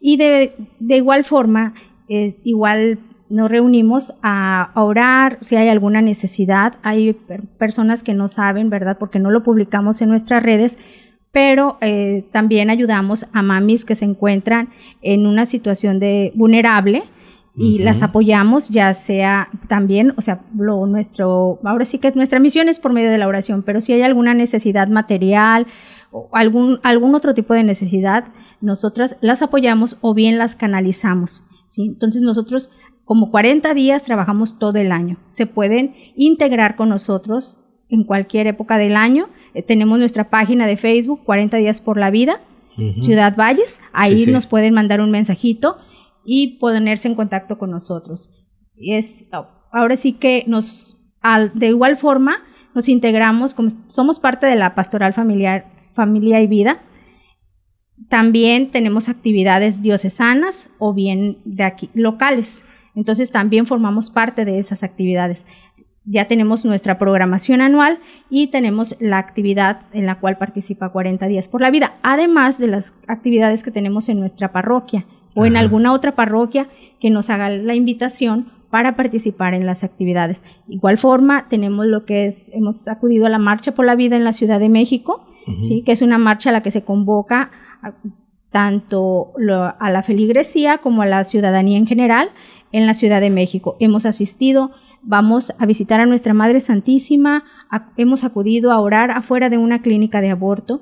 Y 0.01 0.17
de, 0.17 0.53
de 0.81 0.97
igual 0.97 1.23
forma, 1.23 1.75
eh, 2.09 2.41
igual 2.43 2.99
nos 3.29 3.49
reunimos 3.49 4.13
a, 4.21 4.71
orar 4.75 5.37
si 5.41 5.55
hay 5.55 5.69
alguna 5.69 6.01
necesidad. 6.01 6.75
Hay 6.83 7.13
personas 7.57 8.03
que 8.03 8.13
no 8.13 8.27
saben, 8.27 8.69
¿verdad? 8.69 8.97
Porque 8.99 9.19
no 9.19 9.31
lo 9.31 9.43
publicamos 9.43 10.01
en 10.01 10.09
nuestras 10.09 10.43
redes, 10.43 10.77
pero 11.31 11.77
eh, 11.81 12.25
también 12.31 12.69
ayudamos 12.69 13.25
a 13.33 13.41
mamis 13.41 13.83
que 13.83 13.95
se 13.95 14.05
encuentran 14.05 14.69
en 15.01 15.25
una 15.27 15.45
situación 15.45 15.99
de 15.99 16.31
vulnerable 16.35 17.03
y 17.57 17.79
las 17.79 18.03
apoyamos, 18.03 18.67
ya 18.67 18.93
sea 18.93 19.47
también, 19.69 20.13
o 20.17 20.21
sea, 20.21 20.41
lo 20.57 20.85
nuestro, 20.87 21.59
ahora 21.63 21.85
sí 21.85 21.99
que 21.99 22.09
es 22.09 22.15
nuestra 22.15 22.39
misión 22.39 22.67
es 22.67 22.79
por 22.79 22.91
medio 22.91 23.09
de 23.09 23.17
la 23.17 23.29
oración, 23.29 23.63
pero 23.63 23.79
si 23.79 23.93
hay 23.93 24.01
alguna 24.01 24.33
necesidad 24.33 24.89
material 24.89 25.65
o 26.11 26.27
algún, 26.33 26.81
algún 26.83 27.15
otro 27.15 27.33
tipo 27.33 27.53
de 27.53 27.63
necesidad, 27.63 28.25
nosotras 28.59 29.17
las 29.21 29.41
apoyamos 29.41 29.97
o 30.01 30.13
bien 30.13 30.37
las 30.37 30.57
canalizamos. 30.57 31.47
¿Sí? 31.69 31.85
Entonces 31.85 32.21
nosotros 32.21 32.71
como 33.05 33.29
40 33.29 33.73
días 33.73 34.03
trabajamos 34.03 34.57
todo 34.59 34.79
el 34.79 34.91
año. 34.91 35.17
Se 35.29 35.45
pueden 35.45 35.95
integrar 36.15 36.75
con 36.75 36.89
nosotros 36.89 37.59
en 37.89 38.03
cualquier 38.03 38.47
época 38.47 38.77
del 38.77 38.95
año. 38.95 39.29
Eh, 39.53 39.61
tenemos 39.61 39.99
nuestra 39.99 40.29
página 40.29 40.65
de 40.67 40.75
Facebook, 40.75 41.23
40 41.23 41.57
días 41.57 41.81
por 41.81 41.97
la 41.97 42.09
vida, 42.09 42.41
Ciudad 42.97 43.37
Valles. 43.37 43.79
Ahí 43.93 44.25
nos 44.25 44.47
pueden 44.47 44.73
mandar 44.73 44.99
un 44.99 45.09
mensajito 45.09 45.77
y 46.25 46.57
ponerse 46.57 47.07
en 47.07 47.15
contacto 47.15 47.57
con 47.57 47.71
nosotros. 47.71 48.45
Es, 48.75 49.29
ahora 49.71 49.95
sí 49.95 50.13
que 50.13 50.43
nos, 50.47 50.99
de 51.53 51.67
igual 51.67 51.97
forma, 51.97 52.39
nos 52.73 52.89
integramos, 52.89 53.53
como 53.53 53.69
somos 53.87 54.19
parte 54.19 54.47
de 54.47 54.55
la 54.55 54.75
pastoral 54.75 55.13
familiar, 55.13 55.71
familia 55.93 56.41
y 56.41 56.47
vida. 56.47 56.81
También 58.09 58.71
tenemos 58.71 59.09
actividades 59.09 59.81
diocesanas 59.81 60.69
o 60.79 60.93
bien 60.93 61.37
de 61.45 61.63
aquí, 61.63 61.89
locales. 61.93 62.65
Entonces 62.95 63.31
también 63.31 63.65
formamos 63.65 64.09
parte 64.09 64.45
de 64.45 64.59
esas 64.59 64.83
actividades. 64.83 65.45
Ya 66.05 66.27
tenemos 66.27 66.65
nuestra 66.65 66.99
programación 66.99 67.61
anual 67.61 67.99
y 68.29 68.47
tenemos 68.47 68.95
la 68.99 69.17
actividad 69.17 69.81
en 69.91 70.05
la 70.05 70.19
cual 70.19 70.37
participa 70.37 70.89
40 70.89 71.25
días 71.27 71.47
por 71.47 71.61
la 71.61 71.71
vida, 71.71 71.95
además 72.03 72.59
de 72.59 72.67
las 72.67 72.95
actividades 73.07 73.63
que 73.63 73.71
tenemos 73.71 74.07
en 74.07 74.19
nuestra 74.19 74.51
parroquia 74.51 75.05
o 75.33 75.45
en 75.45 75.57
alguna 75.57 75.93
otra 75.93 76.15
parroquia 76.15 76.69
que 76.99 77.09
nos 77.09 77.29
haga 77.29 77.49
la 77.49 77.75
invitación 77.75 78.51
para 78.69 78.95
participar 78.95 79.53
en 79.53 79.65
las 79.65 79.83
actividades. 79.83 80.43
Igual 80.67 80.97
forma, 80.97 81.47
tenemos 81.49 81.85
lo 81.85 82.05
que 82.05 82.27
es, 82.27 82.51
hemos 82.53 82.87
acudido 82.87 83.25
a 83.25 83.29
la 83.29 83.39
Marcha 83.39 83.73
por 83.73 83.85
la 83.85 83.95
Vida 83.95 84.15
en 84.15 84.23
la 84.23 84.33
Ciudad 84.33 84.59
de 84.59 84.69
México, 84.69 85.25
¿sí? 85.61 85.81
que 85.83 85.91
es 85.91 86.01
una 86.01 86.17
marcha 86.17 86.49
a 86.49 86.53
la 86.53 86.61
que 86.61 86.71
se 86.71 86.83
convoca 86.83 87.51
tanto 88.51 89.33
a 89.79 89.91
la 89.91 90.03
feligresía 90.03 90.77
como 90.77 91.01
a 91.01 91.05
la 91.05 91.23
ciudadanía 91.23 91.77
en 91.77 91.87
general 91.87 92.29
en 92.71 92.85
la 92.85 92.93
Ciudad 92.93 93.21
de 93.21 93.29
México. 93.29 93.75
Hemos 93.79 94.05
asistido, 94.05 94.71
vamos 95.01 95.53
a 95.59 95.65
visitar 95.65 95.99
a 95.99 96.05
nuestra 96.05 96.33
Madre 96.33 96.59
Santísima, 96.59 97.43
hemos 97.97 98.23
acudido 98.23 98.71
a 98.71 98.79
orar 98.79 99.11
afuera 99.11 99.49
de 99.49 99.57
una 99.57 99.81
clínica 99.81 100.21
de 100.21 100.29
aborto 100.29 100.81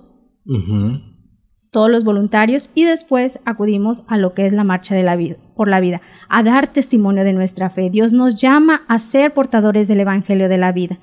todos 1.73 1.89
los 1.89 2.03
voluntarios 2.03 2.69
y 2.75 2.85
después 2.85 3.41
acudimos 3.45 4.05
a 4.07 4.17
lo 4.17 4.33
que 4.33 4.45
es 4.45 4.53
la 4.53 4.63
marcha 4.63 4.95
de 4.95 5.03
la 5.03 5.15
vida, 5.17 5.37
por 5.55 5.67
la 5.67 5.79
vida, 5.79 6.01
a 6.29 6.43
dar 6.43 6.71
testimonio 6.71 7.23
de 7.23 7.33
nuestra 7.33 7.69
fe. 7.69 7.89
Dios 7.89 8.13
nos 8.13 8.39
llama 8.39 8.83
a 8.87 8.99
ser 8.99 9.33
portadores 9.33 9.87
del 9.87 9.99
Evangelio 9.99 10.47
de 10.47 10.57
la 10.59 10.71
vida. 10.71 10.99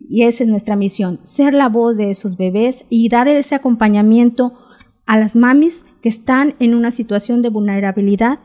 Y 0.00 0.24
esa 0.24 0.42
es 0.42 0.48
nuestra 0.48 0.74
misión, 0.74 1.20
ser 1.22 1.54
la 1.54 1.68
voz 1.68 1.96
de 1.98 2.10
esos 2.10 2.36
bebés 2.36 2.86
y 2.88 3.08
dar 3.08 3.28
ese 3.28 3.54
acompañamiento 3.54 4.54
a 5.06 5.18
las 5.18 5.36
mamis 5.36 5.84
que 6.02 6.08
están 6.08 6.54
en 6.58 6.74
una 6.74 6.90
situación 6.90 7.42
de 7.42 7.48
vulnerabilidad 7.48 8.40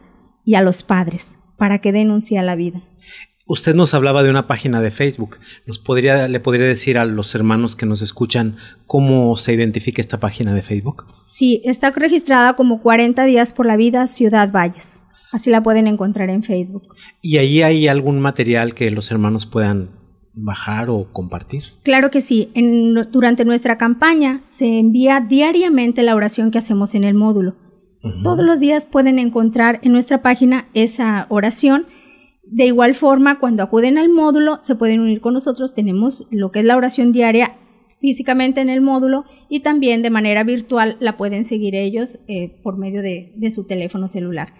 y 0.45 0.55
a 0.55 0.61
los 0.61 0.83
padres 0.83 1.39
para 1.57 1.79
que 1.79 1.91
denuncien 1.91 2.45
la 2.45 2.55
vida. 2.55 2.81
Usted 3.47 3.75
nos 3.75 3.93
hablaba 3.93 4.23
de 4.23 4.29
una 4.29 4.47
página 4.47 4.81
de 4.81 4.91
Facebook. 4.91 5.39
¿Nos 5.65 5.77
podría, 5.77 6.27
¿Le 6.27 6.39
podría 6.39 6.65
decir 6.65 6.97
a 6.97 7.05
los 7.05 7.35
hermanos 7.35 7.75
que 7.75 7.85
nos 7.85 8.01
escuchan 8.01 8.55
cómo 8.87 9.35
se 9.35 9.53
identifica 9.53 10.01
esta 10.01 10.19
página 10.19 10.53
de 10.53 10.61
Facebook? 10.61 11.05
Sí, 11.27 11.61
está 11.65 11.91
registrada 11.91 12.55
como 12.55 12.81
40 12.81 13.25
días 13.25 13.51
por 13.51 13.65
la 13.65 13.75
vida 13.75 14.07
Ciudad 14.07 14.51
Valles. 14.51 15.03
Así 15.31 15.49
la 15.49 15.63
pueden 15.63 15.87
encontrar 15.87 16.29
en 16.29 16.43
Facebook. 16.43 16.95
¿Y 17.21 17.37
ahí 17.37 17.61
hay 17.61 17.87
algún 17.87 18.19
material 18.19 18.73
que 18.73 18.89
los 18.91 19.11
hermanos 19.11 19.45
puedan 19.45 19.89
bajar 20.33 20.89
o 20.89 21.11
compartir? 21.11 21.63
Claro 21.83 22.09
que 22.09 22.21
sí. 22.21 22.49
durante 23.11 23.45
nuestra 23.45 23.77
campaña 23.77 24.41
se 24.47 24.79
envía 24.79 25.19
diariamente 25.19 26.03
la 26.03 26.15
oración 26.15 26.51
que 26.51 26.57
hacemos 26.57 26.95
en 26.95 27.03
el 27.03 27.13
módulo. 27.13 27.55
Todos 28.23 28.43
los 28.43 28.59
días 28.59 28.87
pueden 28.87 29.19
encontrar 29.19 29.79
en 29.83 29.91
nuestra 29.91 30.23
página 30.23 30.67
esa 30.73 31.27
oración 31.29 31.85
de 32.51 32.65
igual 32.65 32.95
forma, 32.95 33.39
cuando 33.39 33.63
acuden 33.63 33.97
al 33.97 34.09
módulo, 34.09 34.59
se 34.61 34.75
pueden 34.75 34.99
unir 34.99 35.21
con 35.21 35.33
nosotros. 35.33 35.73
Tenemos 35.73 36.27
lo 36.31 36.51
que 36.51 36.59
es 36.59 36.65
la 36.65 36.75
oración 36.75 37.13
diaria 37.13 37.57
físicamente 38.01 38.59
en 38.59 38.69
el 38.69 38.81
módulo 38.81 39.23
y 39.47 39.61
también 39.61 40.01
de 40.01 40.09
manera 40.09 40.43
virtual 40.43 40.97
la 40.99 41.15
pueden 41.15 41.45
seguir 41.45 41.75
ellos 41.75 42.19
eh, 42.27 42.59
por 42.61 42.77
medio 42.77 43.01
de, 43.01 43.31
su 43.51 43.65
teléfono 43.65 44.09
celular. 44.09 44.53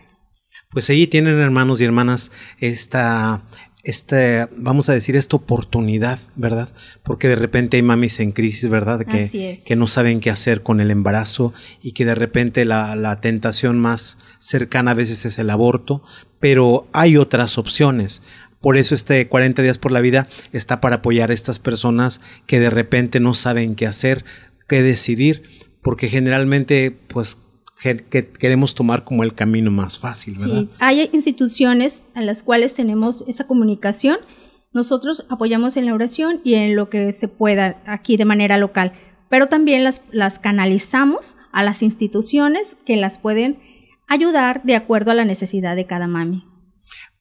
Pues 0.69 0.89
allí 0.89 1.05
tienen 1.07 1.37
hermanos 1.39 1.81
y 1.81 1.83
hermanas 1.83 2.31
esta, 2.59 3.43
este, 3.83 4.47
vamos 4.55 4.89
a 4.89 4.93
decir, 4.93 5.15
esta 5.15 5.35
oportunidad, 5.35 6.19
¿verdad? 6.35 6.69
Porque 7.03 7.27
de 7.27 7.35
repente 7.35 7.77
hay 7.77 7.83
mamis 7.83 8.19
en 8.19 8.31
crisis, 8.31 8.69
¿verdad? 8.69 9.05
Que, 9.05 9.59
que 9.65 9.75
no 9.75 9.87
saben 9.87 10.19
qué 10.19 10.29
hacer 10.29 10.61
con 10.61 10.79
el 10.79 10.91
embarazo 10.91 11.53
y 11.81 11.93
que 11.93 12.05
de 12.05 12.15
repente 12.15 12.65
la, 12.65 12.95
la, 12.95 13.21
tentación 13.21 13.79
más 13.79 14.17
cercana 14.39 14.91
a 14.91 14.95
veces 14.95 15.25
es 15.25 15.39
el 15.39 15.49
aborto, 15.49 16.03
pero 16.39 16.87
hay 16.93 17.17
otras 17.17 17.57
opciones. 17.57 18.21
Por 18.61 18.77
eso 18.77 18.93
este 18.93 19.27
40 19.27 19.63
días 19.63 19.79
por 19.79 19.91
la 19.91 20.01
vida 20.01 20.27
está 20.53 20.79
para 20.81 20.97
apoyar 20.97 21.31
a 21.31 21.33
estas 21.33 21.57
personas 21.57 22.21
que 22.45 22.59
de 22.59 22.69
repente 22.69 23.19
no 23.19 23.33
saben 23.33 23.73
qué 23.73 23.87
hacer, 23.87 24.23
qué 24.67 24.83
decidir, 24.83 25.43
porque 25.81 26.09
generalmente 26.09 26.91
pues 26.91 27.39
que 27.81 28.27
queremos 28.27 28.75
tomar 28.75 29.03
como 29.03 29.23
el 29.23 29.33
camino 29.33 29.71
más 29.71 29.97
fácil, 29.97 30.35
¿verdad? 30.39 30.61
Sí, 30.61 30.69
hay 30.79 31.09
instituciones 31.13 32.03
a 32.13 32.21
las 32.21 32.43
cuales 32.43 32.75
tenemos 32.75 33.23
esa 33.27 33.47
comunicación. 33.47 34.17
Nosotros 34.71 35.25
apoyamos 35.29 35.77
en 35.77 35.87
la 35.87 35.93
oración 35.93 36.41
y 36.43 36.53
en 36.53 36.75
lo 36.75 36.89
que 36.89 37.11
se 37.11 37.27
pueda 37.27 37.81
aquí 37.87 38.17
de 38.17 38.25
manera 38.25 38.57
local, 38.57 38.93
pero 39.29 39.47
también 39.47 39.83
las, 39.83 40.03
las 40.11 40.37
canalizamos 40.37 41.37
a 41.51 41.63
las 41.63 41.81
instituciones 41.81 42.75
que 42.85 42.97
las 42.97 43.17
pueden 43.17 43.59
ayudar 44.07 44.61
de 44.63 44.75
acuerdo 44.75 45.11
a 45.11 45.15
la 45.15 45.25
necesidad 45.25 45.75
de 45.75 45.87
cada 45.87 46.07
mami. 46.07 46.45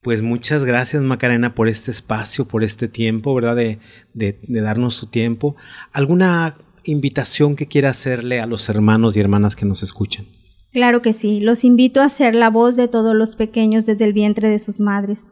Pues 0.03 0.23
muchas 0.23 0.65
gracias 0.65 1.03
Macarena 1.03 1.55
por 1.55 1.69
este 1.69 1.91
espacio, 1.91 2.47
por 2.47 2.65
este 2.65 2.89
tiempo, 2.89 3.35
¿verdad? 3.35 3.57
De, 3.57 3.79
de, 4.13 4.39
de 4.43 4.61
darnos 4.61 4.95
su 4.95 5.07
tiempo. 5.07 5.57
¿Alguna 5.93 6.55
invitación 6.85 7.57
que 7.57 7.67
quiera 7.67 7.91
hacerle 7.91 8.41
a 8.41 8.47
los 8.47 8.69
hermanos 8.69 9.17
y 9.17 9.21
hermanas 9.21 9.57
que 9.57 9.67
nos 9.67 9.83
escuchan? 9.83 10.27
Claro 10.73 11.03
que 11.03 11.13
sí, 11.13 11.41
los 11.41 11.65
invito 11.65 12.01
a 12.01 12.09
ser 12.09 12.35
la 12.35 12.49
voz 12.49 12.77
de 12.77 12.87
todos 12.87 13.15
los 13.15 13.35
pequeños 13.35 13.87
desde 13.87 14.05
el 14.05 14.13
vientre 14.13 14.49
de 14.49 14.59
sus 14.59 14.79
madres. 14.79 15.31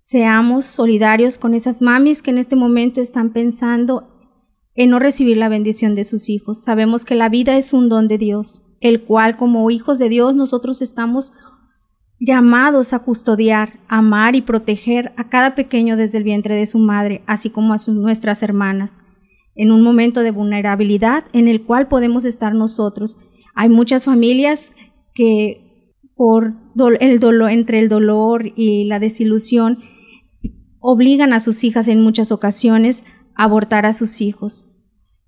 Seamos 0.00 0.66
solidarios 0.66 1.38
con 1.38 1.54
esas 1.54 1.80
mamis 1.80 2.20
que 2.20 2.30
en 2.30 2.36
este 2.36 2.56
momento 2.56 3.00
están 3.00 3.32
pensando 3.32 4.10
en 4.74 4.90
no 4.90 4.98
recibir 4.98 5.38
la 5.38 5.48
bendición 5.48 5.94
de 5.94 6.04
sus 6.04 6.28
hijos. 6.28 6.62
Sabemos 6.62 7.06
que 7.06 7.14
la 7.14 7.30
vida 7.30 7.56
es 7.56 7.72
un 7.72 7.88
don 7.88 8.06
de 8.06 8.18
Dios, 8.18 8.64
el 8.80 9.04
cual 9.04 9.38
como 9.38 9.70
hijos 9.70 9.98
de 9.98 10.10
Dios 10.10 10.36
nosotros 10.36 10.82
estamos 10.82 11.32
llamados 12.20 12.92
a 12.92 12.98
custodiar, 12.98 13.80
amar 13.88 14.36
y 14.36 14.42
proteger 14.42 15.12
a 15.16 15.28
cada 15.30 15.54
pequeño 15.54 15.96
desde 15.96 16.18
el 16.18 16.24
vientre 16.24 16.54
de 16.54 16.66
su 16.66 16.78
madre, 16.78 17.22
así 17.26 17.48
como 17.48 17.72
a 17.72 17.78
sus, 17.78 17.94
nuestras 17.94 18.42
hermanas, 18.42 19.00
en 19.54 19.72
un 19.72 19.82
momento 19.82 20.20
de 20.20 20.32
vulnerabilidad 20.32 21.24
en 21.32 21.48
el 21.48 21.62
cual 21.62 21.88
podemos 21.88 22.24
estar 22.24 22.54
nosotros 22.54 23.16
hay 23.54 23.68
muchas 23.68 24.04
familias 24.04 24.72
que 25.14 25.64
por 26.16 26.54
el 27.00 27.18
dolor, 27.18 27.50
entre 27.50 27.78
el 27.78 27.88
dolor 27.88 28.52
y 28.56 28.84
la 28.84 28.98
desilusión 28.98 29.78
obligan 30.80 31.32
a 31.32 31.40
sus 31.40 31.64
hijas 31.64 31.88
en 31.88 32.00
muchas 32.00 32.30
ocasiones 32.30 33.04
a 33.34 33.44
abortar 33.44 33.86
a 33.86 33.92
sus 33.92 34.20
hijos. 34.20 34.70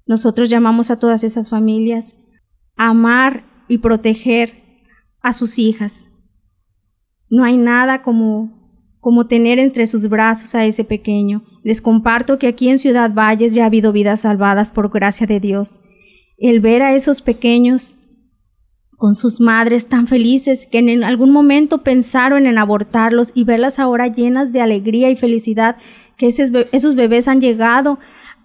Nosotros 0.06 0.49
llamamos 0.49 0.90
a 0.90 0.99
todas 0.99 1.25
esas 1.25 1.49
familias 1.49 2.18
a 2.76 2.88
amar 2.88 3.45
y 3.68 3.78
proteger 3.78 4.62
a 5.21 5.33
sus 5.33 5.59
hijas. 5.59 6.11
No 7.28 7.45
hay 7.45 7.56
nada 7.56 8.02
como, 8.02 8.95
como 9.00 9.26
tener 9.26 9.59
entre 9.59 9.87
sus 9.87 10.09
brazos 10.09 10.54
a 10.54 10.64
ese 10.64 10.85
pequeño. 10.85 11.42
Les 11.64 11.80
comparto 11.80 12.38
que 12.38 12.47
aquí 12.47 12.68
en 12.68 12.78
Ciudad 12.78 13.12
Valles 13.12 13.54
ya 13.54 13.64
ha 13.64 13.66
habido 13.66 13.92
vidas 13.92 14.21
salvadas 14.21 14.71
por 14.71 14.90
gracia 14.90 15.26
de 15.26 15.40
Dios. 15.40 15.80
El 16.38 16.61
ver 16.61 16.83
a 16.83 16.95
esos 16.95 17.23
pequeños 17.23 17.97
con 18.97 19.15
sus 19.15 19.41
madres 19.41 19.88
tan 19.88 20.07
felices 20.07 20.67
que 20.67 20.79
en 20.79 21.05
algún 21.05 21.31
momento 21.31 21.83
pensaron 21.83 22.47
en 22.47 22.59
abortarlos 22.59 23.32
y 23.35 23.45
verlas 23.45 23.78
ahora 23.78 24.09
llenas 24.09 24.52
de 24.52 24.63
alegría 24.63 25.11
y 25.11 25.17
felicidad, 25.17 25.76
que 26.17 26.28
esos 26.28 26.95
bebés 26.95 27.28
han 27.28 27.41
llegado 27.41 27.99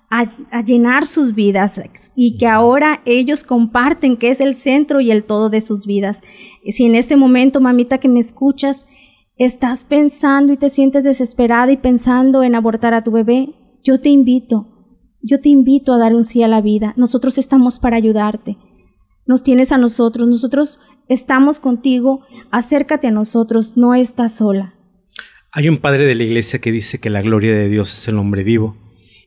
a, 0.09 0.25
llenar 0.63 1.07
sus 1.07 1.35
vidas 1.35 1.81
y 2.17 2.37
que 2.37 2.47
ahora 2.47 3.01
ellos 3.05 3.45
comparten 3.45 4.17
que 4.17 4.29
es 4.29 4.41
el 4.41 4.53
centro 4.53 4.99
y 4.99 5.09
el 5.09 5.23
todo 5.23 5.49
de 5.49 5.61
sus 5.61 5.85
vidas. 5.85 6.21
Si 6.67 6.85
en 6.85 6.95
este 6.95 7.15
momento, 7.15 7.61
mamita 7.61 7.99
que 7.99 8.09
me 8.09 8.19
escuchas, 8.19 8.87
estás 9.37 9.85
pensando 9.85 10.51
y 10.51 10.57
te 10.57 10.69
sientes 10.69 11.05
desesperada 11.05 11.71
y 11.71 11.77
pensando 11.77 12.43
en 12.43 12.55
abortar 12.55 12.93
a 12.93 13.05
tu 13.05 13.11
bebé, 13.11 13.55
yo 13.83 14.01
te 14.01 14.09
invito, 14.09 14.67
yo 15.21 15.39
te 15.39 15.47
invito 15.47 15.93
a 15.93 15.97
dar 15.97 16.13
un 16.13 16.25
sí 16.25 16.43
a 16.43 16.49
la 16.49 16.59
vida. 16.59 16.93
Nosotros 16.97 17.37
estamos 17.37 17.79
para 17.79 17.95
ayudarte 17.95 18.57
nos 19.25 19.43
tienes 19.43 19.71
a 19.71 19.77
nosotros, 19.77 20.27
nosotros 20.27 20.79
estamos 21.07 21.59
contigo, 21.59 22.25
acércate 22.51 23.07
a 23.07 23.11
nosotros, 23.11 23.77
no 23.77 23.93
estás 23.95 24.35
sola. 24.35 24.75
Hay 25.51 25.67
un 25.67 25.77
padre 25.77 26.05
de 26.05 26.15
la 26.15 26.23
iglesia 26.23 26.59
que 26.59 26.71
dice 26.71 26.99
que 26.99 27.09
la 27.09 27.21
gloria 27.21 27.53
de 27.53 27.67
Dios 27.67 27.91
es 27.97 28.07
el 28.07 28.17
hombre 28.17 28.43
vivo 28.43 28.77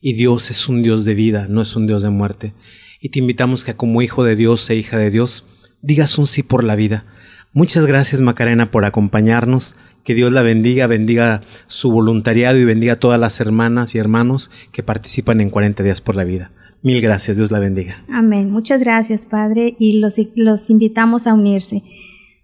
y 0.01 0.15
Dios 0.15 0.51
es 0.51 0.69
un 0.69 0.83
Dios 0.83 1.05
de 1.05 1.15
vida, 1.15 1.49
no 1.49 1.63
es 1.63 1.77
un 1.77 1.87
Dios 1.87 2.03
de 2.03 2.11
muerte. 2.11 2.55
Y 3.01 3.11
te 3.11 3.19
invitamos 3.19 3.65
que 3.65 3.75
como 3.75 4.01
hijo 4.01 4.25
de 4.25 4.35
Dios 4.35 4.69
e 4.71 4.75
hija 4.77 4.97
de 4.97 5.11
Dios, 5.11 5.45
digas 5.83 6.17
un 6.19 6.27
sí 6.27 6.43
por 6.43 6.65
la 6.65 6.77
vida. 6.77 7.05
Muchas 7.53 7.87
gracias 7.87 8.21
Macarena 8.21 8.71
por 8.71 8.85
acompañarnos. 8.85 9.77
Que 10.03 10.15
Dios 10.15 10.33
la 10.33 10.43
bendiga, 10.43 10.87
bendiga 10.87 11.43
su 11.67 11.93
voluntariado 11.93 12.59
y 12.59 12.65
bendiga 12.65 12.95
a 12.95 13.01
todas 13.01 13.21
las 13.21 13.41
hermanas 13.41 13.95
y 13.95 13.99
hermanos 13.99 14.51
que 14.73 14.83
participan 14.83 15.41
en 15.41 15.51
40 15.51 15.83
días 15.83 16.01
por 16.01 16.17
la 16.17 16.25
vida. 16.25 16.51
Mil 16.85 17.01
gracias, 17.01 17.39
Dios 17.39 17.51
la 17.51 17.61
bendiga. 17.61 18.05
Amén. 18.13 18.51
Muchas 18.51 18.81
gracias, 18.81 19.25
Padre, 19.25 19.75
y 19.79 20.01
los, 20.01 20.17
los 20.37 20.69
invitamos 20.69 21.27
a 21.27 21.33
unirse 21.33 21.83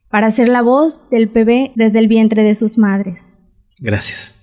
para 0.08 0.30
ser 0.30 0.48
la 0.48 0.62
voz 0.62 1.10
del 1.10 1.26
bebé 1.26 1.72
desde 1.76 1.98
el 1.98 2.08
vientre 2.08 2.42
de 2.42 2.54
sus 2.54 2.78
madres. 2.78 3.42
Gracias. 3.78 4.34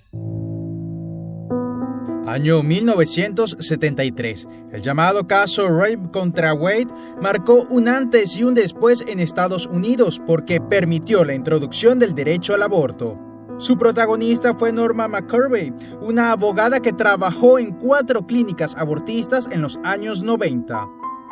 Año 2.28 2.62
1973. 2.62 4.48
El 4.72 4.82
llamado 4.82 5.26
caso 5.26 5.66
Rape 5.66 6.12
contra 6.12 6.54
Wade 6.54 6.86
marcó 7.20 7.66
un 7.68 7.88
antes 7.88 8.38
y 8.38 8.44
un 8.44 8.54
después 8.54 9.04
en 9.08 9.18
Estados 9.18 9.66
Unidos 9.66 10.22
porque 10.24 10.60
permitió 10.60 11.24
la 11.24 11.34
introducción 11.34 11.98
del 11.98 12.14
derecho 12.14 12.54
al 12.54 12.62
aborto. 12.62 13.27
Su 13.58 13.76
protagonista 13.76 14.54
fue 14.54 14.72
Norma 14.72 15.08
McCurvey, 15.08 15.74
una 16.00 16.30
abogada 16.30 16.78
que 16.78 16.92
trabajó 16.92 17.58
en 17.58 17.72
cuatro 17.72 18.24
clínicas 18.24 18.76
abortistas 18.76 19.48
en 19.50 19.62
los 19.62 19.80
años 19.82 20.22
90. 20.22 20.88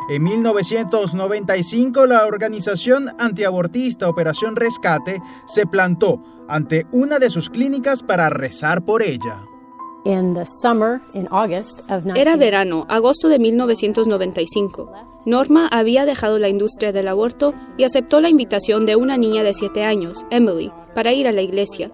En 0.09 0.23
1995, 0.25 2.07
la 2.07 2.27
organización 2.27 3.11
antiabortista 3.21 4.09
Operación 4.09 4.57
Rescate 4.57 5.21
se 5.47 5.67
plantó 5.67 6.21
ante 6.49 6.87
una 6.91 7.21
de 7.21 7.31
sus 7.31 7.49
clínicas 7.49 8.03
para 8.03 8.29
rezar 8.29 8.85
por 8.85 9.03
ella. 9.03 9.43
Era 12.15 12.37
verano, 12.37 12.87
agosto 12.89 13.29
de 13.29 13.41
1995. 13.41 14.93
Norma 15.25 15.67
había 15.67 16.07
dejado 16.07 16.39
la 16.39 16.49
industria 16.49 16.93
del 16.93 17.09
aborto 17.09 17.55
y 17.77 17.83
aceptó 17.83 18.21
la 18.21 18.29
invitación 18.29 18.87
de 18.87 18.95
una 18.95 19.17
niña 19.17 19.43
de 19.43 19.55
7 19.55 19.83
años, 19.83 20.25
Emily, 20.31 20.73
para 20.95 21.13
ir 21.13 21.27
a 21.27 21.33
la 21.33 21.43
iglesia. 21.43 21.91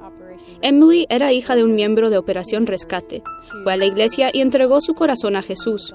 Emily 0.63 1.07
era 1.09 1.33
hija 1.33 1.57
de 1.57 1.65
un 1.65 1.75
miembro 1.75 2.09
de 2.09 2.19
Operación 2.19 2.67
Rescate. 2.67 3.23
Fue 3.65 3.73
a 3.73 3.77
la 3.77 3.85
iglesia 3.85 4.31
y 4.33 4.41
entregó 4.41 4.81
su 4.81 4.95
corazón 4.95 5.35
a 5.35 5.43
Jesús. 5.43 5.93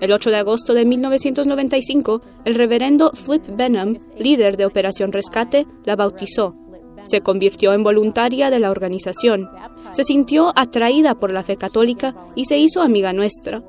El 0.00 0.10
8 0.10 0.30
de 0.30 0.36
agosto 0.36 0.72
de 0.72 0.86
1995, 0.86 2.22
el 2.46 2.54
reverendo 2.54 3.12
Flip 3.12 3.44
Benham, 3.46 3.98
líder 4.18 4.56
de 4.56 4.64
Operación 4.64 5.12
Rescate, 5.12 5.66
la 5.84 5.96
bautizó. 5.96 6.56
Se 7.04 7.20
convirtió 7.20 7.74
en 7.74 7.82
voluntaria 7.82 8.48
de 8.50 8.58
la 8.58 8.70
organización. 8.70 9.50
Se 9.90 10.02
sintió 10.02 10.52
atraída 10.56 11.14
por 11.14 11.30
la 11.30 11.44
fe 11.44 11.56
católica 11.56 12.14
y 12.34 12.46
se 12.46 12.56
hizo 12.56 12.80
amiga 12.80 13.12
nuestra. 13.12 13.62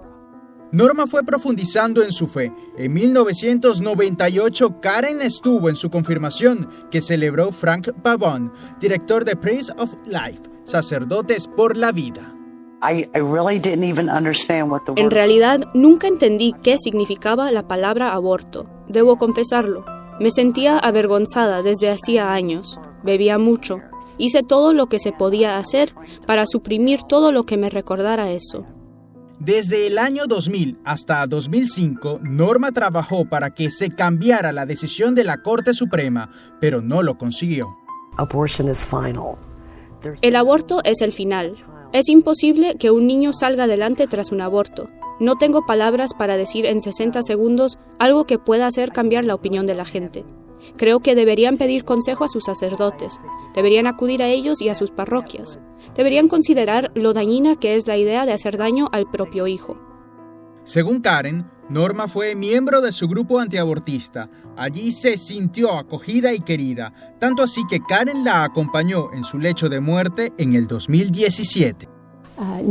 Norma 0.72 1.08
fue 1.08 1.24
profundizando 1.24 2.04
en 2.04 2.12
su 2.12 2.28
fe. 2.28 2.54
En 2.78 2.94
1998, 2.94 4.82
Karen 4.82 5.22
estuvo 5.22 5.70
en 5.70 5.78
su 5.78 5.90
confirmación, 5.90 6.68
que 6.92 7.02
celebró 7.02 7.52
Frank 7.52 7.90
Pavón, 8.04 8.52
director 8.80 9.24
de 9.24 9.38
Praise 9.38 9.72
of 9.80 9.94
Life, 10.06 10.42
Sacerdotes 10.66 11.48
por 11.48 11.78
la 11.78 11.94
Vida. 11.94 12.34
En 14.98 15.12
realidad, 15.12 15.62
nunca 15.74 16.08
entendí 16.08 16.54
qué 16.62 16.78
significaba 16.78 17.52
la 17.52 17.68
palabra 17.68 18.14
aborto. 18.14 18.70
Debo 18.88 19.18
confesarlo. 19.18 19.86
Me 20.20 20.32
sentía 20.32 20.78
avergonzada 20.78 21.62
desde 21.62 21.90
hacía 21.90 22.34
años. 22.34 22.80
Bebía 23.04 23.38
mucho. 23.38 23.78
Hice 24.18 24.44
todo 24.44 24.74
lo 24.74 24.88
que 24.88 25.00
se 25.00 25.12
podía 25.12 25.58
hacer 25.58 25.94
para 26.26 26.46
suprimir 26.46 27.02
todo 27.04 27.32
lo 27.32 27.46
que 27.46 27.58
me 27.58 27.70
recordara 27.70 28.32
eso. 28.32 28.66
Desde 29.40 29.86
el 29.86 30.00
año 30.00 30.26
2000 30.26 30.80
hasta 30.84 31.28
2005, 31.28 32.22
Norma 32.24 32.72
trabajó 32.72 33.26
para 33.26 33.52
que 33.52 33.70
se 33.70 33.92
cambiara 33.92 34.52
la 34.52 34.66
decisión 34.66 35.14
de 35.14 35.24
la 35.24 35.44
Corte 35.44 35.76
Suprema, 35.76 36.32
pero 36.60 36.82
no 36.82 37.04
lo 37.04 37.20
consiguió. 37.20 37.78
El 40.22 40.36
aborto 40.36 40.80
es 40.84 41.02
el 41.02 41.14
final. 41.14 41.54
Es 41.94 42.10
imposible 42.10 42.78
que 42.80 42.90
un 42.90 43.06
niño 43.06 43.32
salga 43.32 43.66
adelante 43.66 44.08
tras 44.08 44.32
un 44.32 44.42
aborto. 44.42 44.90
No 45.20 45.36
tengo 45.36 45.68
palabras 45.68 46.12
para 46.18 46.36
decir 46.36 46.66
en 46.66 46.82
60 46.82 47.22
segundos 47.22 47.78
algo 48.00 48.24
que 48.24 48.40
pueda 48.40 48.66
hacer 48.66 48.92
cambiar 48.92 49.24
la 49.24 49.36
opinión 49.36 49.68
de 49.68 49.76
la 49.76 49.86
gente. 49.86 50.26
Creo 50.78 51.00
que 51.00 51.16
deberían 51.16 51.58
pedir 51.58 51.84
consejo 51.84 52.24
a 52.24 52.28
sus 52.28 52.46
sacerdotes, 52.46 53.20
deberían 53.56 53.88
acudir 53.88 54.24
a 54.24 54.28
ellos 54.28 54.62
y 54.62 54.70
a 54.70 54.76
sus 54.76 54.92
parroquias, 54.92 55.60
deberían 55.96 56.28
considerar 56.28 56.92
lo 56.96 57.14
dañina 57.14 57.56
que 57.56 57.76
es 57.76 57.88
la 57.88 57.98
idea 57.98 58.26
de 58.26 58.34
hacer 58.34 58.58
daño 58.58 58.90
al 58.92 59.10
propio 59.10 59.48
hijo. 59.48 59.78
Según 60.64 61.00
Karen, 61.00 61.50
Norma 61.70 62.08
fue 62.08 62.36
miembro 62.36 62.82
de 62.82 62.92
su 62.92 63.08
grupo 63.08 63.40
antiabortista. 63.40 64.30
Allí 64.56 64.92
se 64.92 65.18
sintió 65.18 65.74
acogida 65.74 66.34
y 66.34 66.40
querida, 66.40 66.94
tanto 67.20 67.44
así 67.44 67.62
que 67.70 67.80
Karen 67.80 68.24
la 68.24 68.44
acompañó 68.44 69.14
en 69.14 69.24
su 69.24 69.38
lecho 69.38 69.68
de 69.68 69.82
muerte 69.82 70.34
en 70.38 70.54
el 70.54 70.68
2017. 70.68 71.88
Uh, 72.38 72.62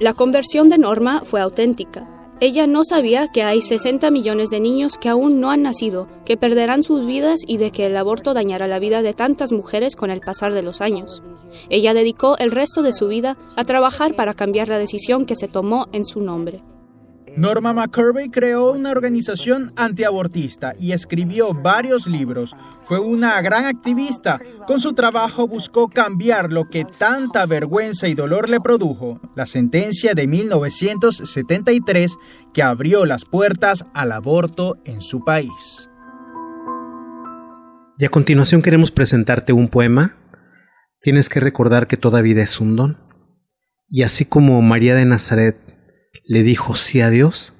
la 0.00 0.14
conversión 0.14 0.68
de 0.68 0.78
Norma 0.78 1.22
fue 1.24 1.40
auténtica. 1.40 2.15
Ella 2.38 2.66
no 2.66 2.84
sabía 2.84 3.28
que 3.32 3.42
hay 3.42 3.62
60 3.62 4.10
millones 4.10 4.50
de 4.50 4.60
niños 4.60 4.98
que 4.98 5.08
aún 5.08 5.40
no 5.40 5.50
han 5.50 5.62
nacido, 5.62 6.06
que 6.26 6.36
perderán 6.36 6.82
sus 6.82 7.06
vidas 7.06 7.40
y 7.46 7.56
de 7.56 7.70
que 7.70 7.84
el 7.84 7.96
aborto 7.96 8.34
dañará 8.34 8.66
la 8.66 8.78
vida 8.78 9.00
de 9.00 9.14
tantas 9.14 9.52
mujeres 9.52 9.96
con 9.96 10.10
el 10.10 10.20
pasar 10.20 10.52
de 10.52 10.62
los 10.62 10.82
años. 10.82 11.22
Ella 11.70 11.94
dedicó 11.94 12.36
el 12.36 12.50
resto 12.50 12.82
de 12.82 12.92
su 12.92 13.08
vida 13.08 13.38
a 13.56 13.64
trabajar 13.64 14.14
para 14.14 14.34
cambiar 14.34 14.68
la 14.68 14.78
decisión 14.78 15.24
que 15.24 15.34
se 15.34 15.48
tomó 15.48 15.88
en 15.92 16.04
su 16.04 16.20
nombre. 16.20 16.62
Norma 17.36 17.74
McCurvey 17.74 18.30
creó 18.30 18.72
una 18.72 18.90
organización 18.90 19.70
antiabortista 19.76 20.72
y 20.80 20.92
escribió 20.92 21.52
varios 21.52 22.06
libros. 22.06 22.56
Fue 22.84 22.98
una 22.98 23.38
gran 23.42 23.66
activista. 23.66 24.40
Con 24.66 24.80
su 24.80 24.94
trabajo 24.94 25.46
buscó 25.46 25.88
cambiar 25.88 26.50
lo 26.50 26.70
que 26.70 26.86
tanta 26.86 27.44
vergüenza 27.44 28.08
y 28.08 28.14
dolor 28.14 28.48
le 28.48 28.58
produjo, 28.60 29.20
la 29.34 29.44
sentencia 29.44 30.14
de 30.14 30.26
1973 30.26 32.16
que 32.54 32.62
abrió 32.62 33.04
las 33.04 33.26
puertas 33.26 33.84
al 33.92 34.12
aborto 34.12 34.78
en 34.86 35.02
su 35.02 35.22
país. 35.22 35.90
Y 37.98 38.06
a 38.06 38.08
continuación 38.08 38.62
queremos 38.62 38.90
presentarte 38.90 39.52
un 39.52 39.68
poema. 39.68 40.16
Tienes 41.02 41.28
que 41.28 41.40
recordar 41.40 41.86
que 41.86 41.98
toda 41.98 42.22
vida 42.22 42.42
es 42.42 42.60
un 42.60 42.76
don. 42.76 42.98
Y 43.88 44.04
así 44.04 44.24
como 44.24 44.60
María 44.62 44.94
de 44.94 45.04
Nazaret 45.04 45.65
le 46.26 46.42
dijo 46.42 46.74
sí 46.74 47.00
a 47.00 47.10
Dios, 47.10 47.54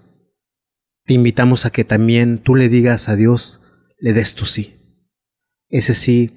te 1.04 1.14
invitamos 1.14 1.66
a 1.66 1.70
que 1.70 1.84
también 1.84 2.38
tú 2.38 2.56
le 2.56 2.68
digas 2.68 3.08
a 3.08 3.14
Dios, 3.14 3.60
le 3.98 4.12
des 4.12 4.34
tu 4.34 4.44
sí. 4.44 4.74
Ese 5.68 5.94
sí 5.94 6.32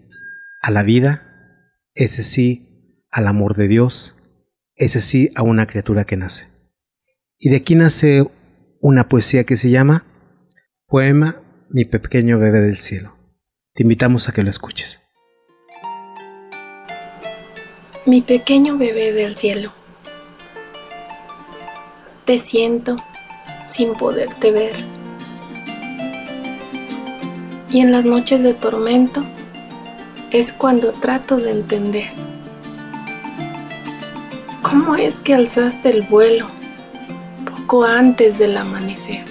a 0.61 0.69
la 0.69 0.83
vida, 0.83 1.65
ese 1.93 2.23
sí 2.23 3.03
al 3.09 3.27
amor 3.27 3.55
de 3.55 3.67
Dios, 3.67 4.15
ese 4.75 5.01
sí 5.01 5.31
a 5.35 5.41
una 5.41 5.65
criatura 5.65 6.05
que 6.05 6.17
nace. 6.17 6.49
Y 7.39 7.49
de 7.49 7.57
aquí 7.57 7.73
nace 7.73 8.23
una 8.79 9.09
poesía 9.09 9.43
que 9.43 9.57
se 9.57 9.71
llama 9.71 10.05
Poema 10.85 11.41
Mi 11.69 11.85
pequeño 11.85 12.37
bebé 12.37 12.59
del 12.61 12.77
cielo. 12.77 13.17
Te 13.73 13.83
invitamos 13.83 14.29
a 14.29 14.33
que 14.33 14.43
lo 14.43 14.51
escuches. 14.51 15.01
Mi 18.05 18.21
pequeño 18.21 18.77
bebé 18.77 19.13
del 19.13 19.35
cielo 19.35 19.78
te 22.29 22.37
siento 22.37 22.95
sin 23.65 23.93
poderte 23.93 24.51
ver. 24.51 24.75
Y 27.71 27.79
en 27.79 27.91
las 27.91 28.05
noches 28.05 28.43
de 28.43 28.53
tormento 28.53 29.23
es 30.29 30.53
cuando 30.53 30.91
trato 30.91 31.37
de 31.37 31.49
entender. 31.49 32.11
¿Cómo 34.61 34.95
es 34.95 35.19
que 35.19 35.33
alzaste 35.33 35.89
el 35.89 36.03
vuelo 36.03 36.45
poco 37.45 37.83
antes 37.83 38.37
del 38.37 38.57
amanecer? 38.57 39.25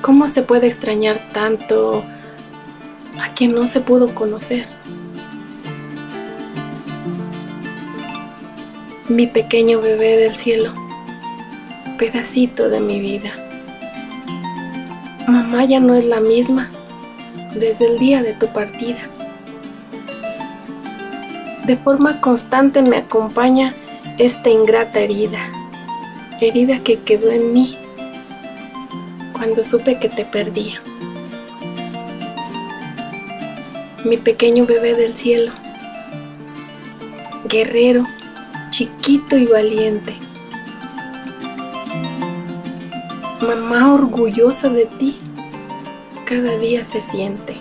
¿Cómo 0.00 0.28
se 0.28 0.40
puede 0.40 0.66
extrañar 0.66 1.18
tanto 1.34 2.02
a 3.20 3.34
quien 3.34 3.54
no 3.54 3.66
se 3.66 3.82
pudo 3.82 4.14
conocer? 4.14 4.77
Mi 9.08 9.26
pequeño 9.26 9.80
bebé 9.80 10.18
del 10.18 10.36
cielo, 10.36 10.74
pedacito 11.96 12.68
de 12.68 12.78
mi 12.78 13.00
vida. 13.00 13.32
Mamá 15.26 15.64
ya 15.64 15.80
no 15.80 15.94
es 15.94 16.04
la 16.04 16.20
misma 16.20 16.68
desde 17.54 17.86
el 17.86 17.98
día 17.98 18.22
de 18.22 18.34
tu 18.34 18.48
partida. 18.48 18.98
De 21.64 21.76
forma 21.76 22.20
constante 22.20 22.82
me 22.82 22.98
acompaña 22.98 23.74
esta 24.18 24.50
ingrata 24.50 25.00
herida, 25.00 25.40
herida 26.40 26.78
que 26.80 26.98
quedó 27.00 27.30
en 27.30 27.54
mí 27.54 27.78
cuando 29.32 29.64
supe 29.64 29.98
que 29.98 30.10
te 30.10 30.26
perdía. 30.26 30.82
Mi 34.04 34.18
pequeño 34.18 34.66
bebé 34.66 34.94
del 34.94 35.16
cielo, 35.16 35.52
guerrero, 37.48 38.06
chiquito 38.78 39.36
y 39.36 39.44
valiente. 39.44 40.14
Mamá 43.44 43.92
orgullosa 43.92 44.68
de 44.68 44.86
ti, 44.86 45.18
cada 46.24 46.56
día 46.58 46.84
se 46.84 47.02
siente. 47.02 47.56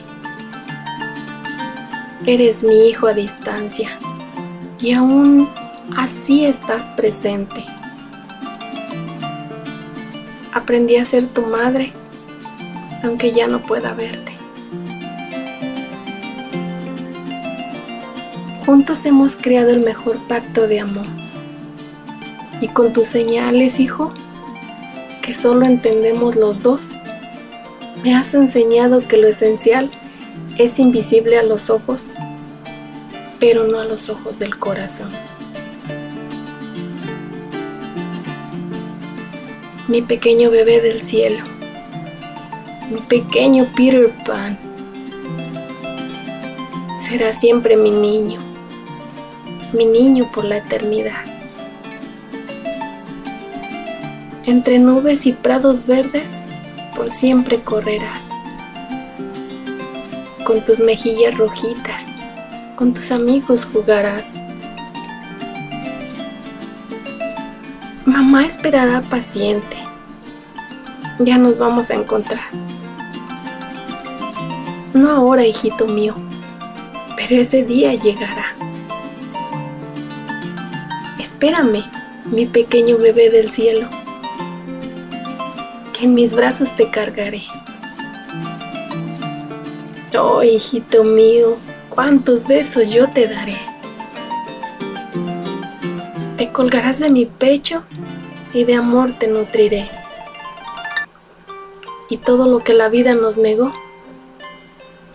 Eres 2.28 2.64
mi 2.64 2.88
hijo 2.88 3.08
a 3.08 3.14
distancia 3.14 3.98
y 4.80 4.92
aún 4.92 5.50
así 5.98 6.46
estás 6.46 6.86
presente. 6.92 7.66
Aprendí 10.54 10.98
a 10.98 11.06
ser 11.06 11.26
tu 11.30 11.42
madre, 11.48 11.94
aunque 13.04 13.32
ya 13.32 13.48
no 13.48 13.64
pueda 13.64 13.96
verte. 13.96 14.37
Juntos 18.68 19.06
hemos 19.06 19.38
creado 19.38 19.70
el 19.70 19.80
mejor 19.80 20.18
pacto 20.28 20.68
de 20.68 20.82
amor. 20.82 21.06
Y 22.60 22.68
con 22.68 22.92
tus 22.92 23.08
señales, 23.08 23.80
hijo, 23.80 24.12
que 25.22 25.34
solo 25.34 25.66
entendemos 25.66 26.36
los 26.36 26.62
dos, 26.62 26.90
me 28.04 28.14
has 28.14 28.34
enseñado 28.34 29.00
que 29.08 29.16
lo 29.16 29.30
esencial 29.30 29.90
es 30.58 30.80
invisible 30.80 31.40
a 31.40 31.44
los 31.44 31.70
ojos, 31.70 32.10
pero 33.40 33.64
no 33.64 33.80
a 33.80 33.86
los 33.86 34.10
ojos 34.10 34.38
del 34.38 34.60
corazón. 34.60 35.12
Mi 39.88 40.02
pequeño 40.02 40.52
bebé 40.52 40.82
del 40.82 41.04
cielo, 41.04 41.46
mi 42.92 43.00
pequeño 43.00 43.66
Peter 43.78 44.12
Pan, 44.26 44.60
será 47.00 47.32
siempre 47.32 47.78
mi 47.78 47.92
niño 47.92 48.47
mi 49.74 49.86
niño 49.86 50.30
por 50.32 50.46
la 50.46 50.58
eternidad. 50.58 51.24
Entre 54.46 54.80
nubes 54.80 55.26
y 55.26 55.34
prados 55.34 55.86
verdes, 55.86 56.42
por 56.96 57.10
siempre 57.10 57.60
correrás. 57.60 58.32
Con 60.46 60.64
tus 60.64 60.80
mejillas 60.80 61.38
rojitas, 61.38 62.08
con 62.76 62.94
tus 62.94 63.12
amigos 63.12 63.66
jugarás. 63.66 64.42
Mamá 68.06 68.46
esperará 68.46 69.02
paciente. 69.02 69.76
Ya 71.20 71.38
nos 71.38 71.60
vamos 71.60 71.92
a 71.92 71.96
encontrar. 71.96 72.46
No 74.94 75.12
ahora, 75.12 75.46
hijito 75.46 75.88
mío, 75.88 76.16
pero 77.18 77.36
ese 77.36 77.64
día 77.64 77.94
llegará. 77.94 78.57
Espérame, 81.40 81.84
mi 82.26 82.48
pequeño 82.48 82.98
bebé 82.98 83.30
del 83.30 83.52
cielo, 83.52 83.88
que 85.94 86.06
en 86.06 86.16
mis 86.16 86.34
brazos 86.34 86.76
te 86.76 86.90
cargaré. 86.90 87.44
Oh, 90.20 90.42
hijito 90.42 91.04
mío, 91.04 91.58
cuántos 91.90 92.48
besos 92.48 92.90
yo 92.90 93.08
te 93.12 93.28
daré. 93.28 93.56
Te 96.38 96.52
colgarás 96.52 96.98
de 96.98 97.12
mi 97.12 97.28
pecho 97.28 97.84
y 98.52 98.64
de 98.64 98.74
amor 98.74 99.14
te 99.20 99.28
nutriré. 99.28 99.88
Y 102.10 102.18
todo 102.18 102.48
lo 102.48 102.64
que 102.64 102.74
la 102.74 102.90
vida 102.90 103.14
nos 103.14 103.38
negó, 103.38 103.72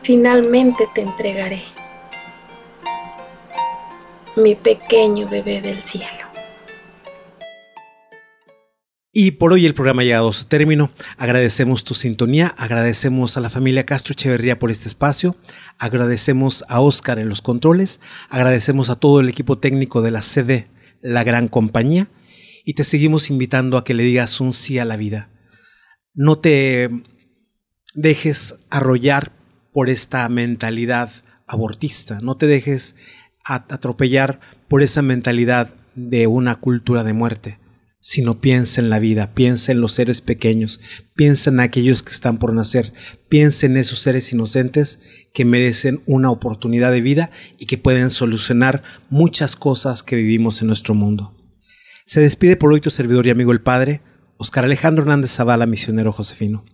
finalmente 0.02 0.88
te 0.94 1.00
entregaré 1.00 1.71
mi 4.36 4.54
pequeño 4.54 5.28
bebé 5.28 5.60
del 5.60 5.82
cielo. 5.82 6.32
Y 9.14 9.32
por 9.32 9.52
hoy 9.52 9.66
el 9.66 9.74
programa 9.74 10.00
ha 10.00 10.04
llegado 10.06 10.30
a 10.30 10.32
su 10.32 10.46
término. 10.46 10.90
Agradecemos 11.18 11.84
tu 11.84 11.94
sintonía, 11.94 12.54
agradecemos 12.56 13.36
a 13.36 13.40
la 13.40 13.50
familia 13.50 13.84
Castro 13.84 14.12
Echeverría 14.12 14.58
por 14.58 14.70
este 14.70 14.88
espacio, 14.88 15.36
agradecemos 15.78 16.64
a 16.68 16.80
Oscar 16.80 17.18
en 17.18 17.28
los 17.28 17.42
controles, 17.42 18.00
agradecemos 18.30 18.88
a 18.88 18.96
todo 18.96 19.20
el 19.20 19.28
equipo 19.28 19.58
técnico 19.58 20.00
de 20.00 20.12
la 20.12 20.22
CD, 20.22 20.68
la 21.02 21.24
gran 21.24 21.48
compañía, 21.48 22.08
y 22.64 22.72
te 22.72 22.84
seguimos 22.84 23.28
invitando 23.28 23.76
a 23.76 23.84
que 23.84 23.92
le 23.92 24.02
digas 24.02 24.40
un 24.40 24.54
sí 24.54 24.78
a 24.78 24.86
la 24.86 24.96
vida. 24.96 25.28
No 26.14 26.38
te 26.38 26.88
dejes 27.94 28.56
arrollar 28.70 29.32
por 29.74 29.90
esta 29.90 30.26
mentalidad 30.30 31.10
abortista, 31.46 32.20
no 32.22 32.38
te 32.38 32.46
dejes 32.46 32.96
atropellar 33.44 34.40
por 34.68 34.82
esa 34.82 35.02
mentalidad 35.02 35.74
de 35.94 36.26
una 36.26 36.56
cultura 36.56 37.04
de 37.04 37.12
muerte, 37.12 37.58
sino 38.00 38.40
piensa 38.40 38.80
en 38.80 38.90
la 38.90 38.98
vida, 38.98 39.32
piensa 39.34 39.72
en 39.72 39.80
los 39.80 39.92
seres 39.92 40.20
pequeños, 40.20 40.80
piensa 41.14 41.50
en 41.50 41.60
aquellos 41.60 42.02
que 42.02 42.12
están 42.12 42.38
por 42.38 42.52
nacer, 42.52 42.92
piensa 43.28 43.66
en 43.66 43.76
esos 43.76 44.00
seres 44.00 44.32
inocentes 44.32 45.00
que 45.32 45.44
merecen 45.44 46.02
una 46.06 46.30
oportunidad 46.30 46.90
de 46.90 47.00
vida 47.00 47.30
y 47.58 47.66
que 47.66 47.78
pueden 47.78 48.10
solucionar 48.10 48.82
muchas 49.08 49.54
cosas 49.56 50.02
que 50.02 50.16
vivimos 50.16 50.60
en 50.60 50.68
nuestro 50.68 50.94
mundo. 50.94 51.36
Se 52.04 52.20
despide 52.20 52.56
por 52.56 52.72
hoy 52.72 52.80
tu 52.80 52.90
servidor 52.90 53.26
y 53.26 53.30
amigo 53.30 53.52
el 53.52 53.60
Padre, 53.60 54.00
Oscar 54.36 54.64
Alejandro 54.64 55.02
Hernández 55.02 55.30
Zavala, 55.30 55.66
misionero 55.66 56.12
Josefino. 56.12 56.64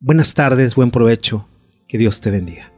Buenas 0.00 0.34
tardes, 0.34 0.74
buen 0.74 0.90
provecho, 0.90 1.48
que 1.86 1.98
Dios 1.98 2.20
te 2.20 2.30
bendiga. 2.30 2.77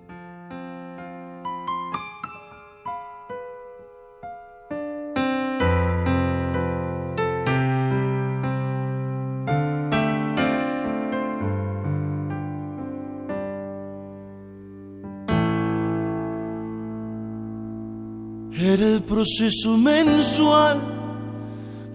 Proceso 19.20 19.76
mensual 19.76 20.80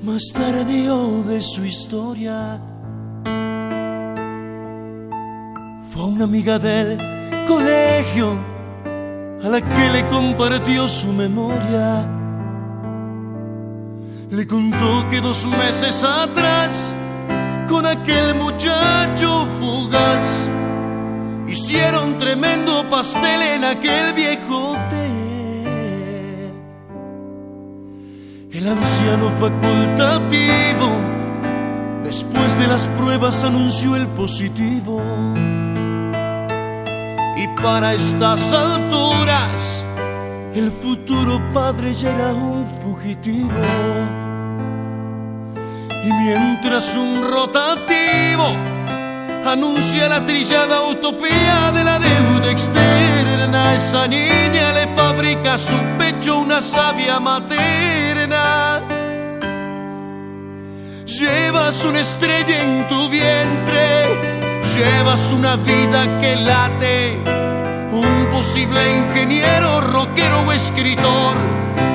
más 0.04 0.32
tardío 0.32 1.24
de 1.24 1.42
su 1.42 1.66
historia. 1.66 2.62
Fue 5.92 6.04
una 6.04 6.26
amiga 6.26 6.60
del 6.60 7.00
colegio 7.48 8.28
a 9.44 9.48
la 9.50 9.60
que 9.60 9.90
le 9.92 10.08
compartió 10.08 10.88
su 10.88 11.08
memoria. 11.08 12.08
Le 14.30 14.46
contó 14.46 15.10
que 15.10 15.20
dos 15.20 15.48
meses 15.48 16.04
atrás, 16.04 16.94
con 17.68 17.88
aquel 17.88 18.36
muchacho 18.36 19.48
fugaz, 19.58 20.48
hicieron 21.48 22.20
tremendo 22.20 22.88
pastel 22.88 23.42
en 23.42 23.64
aquel 23.64 24.14
viejo 24.14 24.78
El 28.66 28.72
anciano 28.72 29.30
facultativo, 29.40 30.90
después 32.04 32.58
de 32.58 32.66
las 32.66 32.88
pruebas, 32.98 33.44
anunció 33.44 33.96
el 33.96 34.08
positivo. 34.08 35.04
Y 37.38 37.48
para 37.62 37.94
estas 37.94 38.52
alturas, 38.54 39.84
el 40.56 40.72
futuro 40.72 41.40
padre 41.54 41.94
ya 41.94 42.10
era 42.10 42.34
un 42.34 42.66
fugitivo. 42.82 43.52
Y 46.04 46.12
mientras 46.24 46.96
un 46.96 47.22
rotativo 47.22 48.48
anuncia 49.48 50.10
la 50.10 50.26
trillada 50.26 50.82
utopía 50.84 51.72
de 51.72 51.84
la 51.84 52.00
deuda 52.00 52.52
externa, 52.52 53.76
esa 53.76 54.08
niña 54.08 54.74
le 54.74 54.88
fabrica 54.88 55.58
su 55.58 55.78
pecho 55.98 56.40
una 56.40 56.62
sabia 56.62 57.20
materna. 57.20 58.82
Llevas 61.06 61.84
una 61.84 62.02
estrella 62.02 62.64
en 62.64 62.88
tu 62.88 63.10
vientre 63.10 64.36
llevas 64.76 65.32
una 65.32 65.56
vida 65.56 66.20
que 66.20 66.36
late, 66.36 67.18
un 67.92 68.28
posible 68.30 68.98
ingeniero, 68.98 69.80
rockero 69.80 70.42
o 70.42 70.52
escritor, 70.52 71.36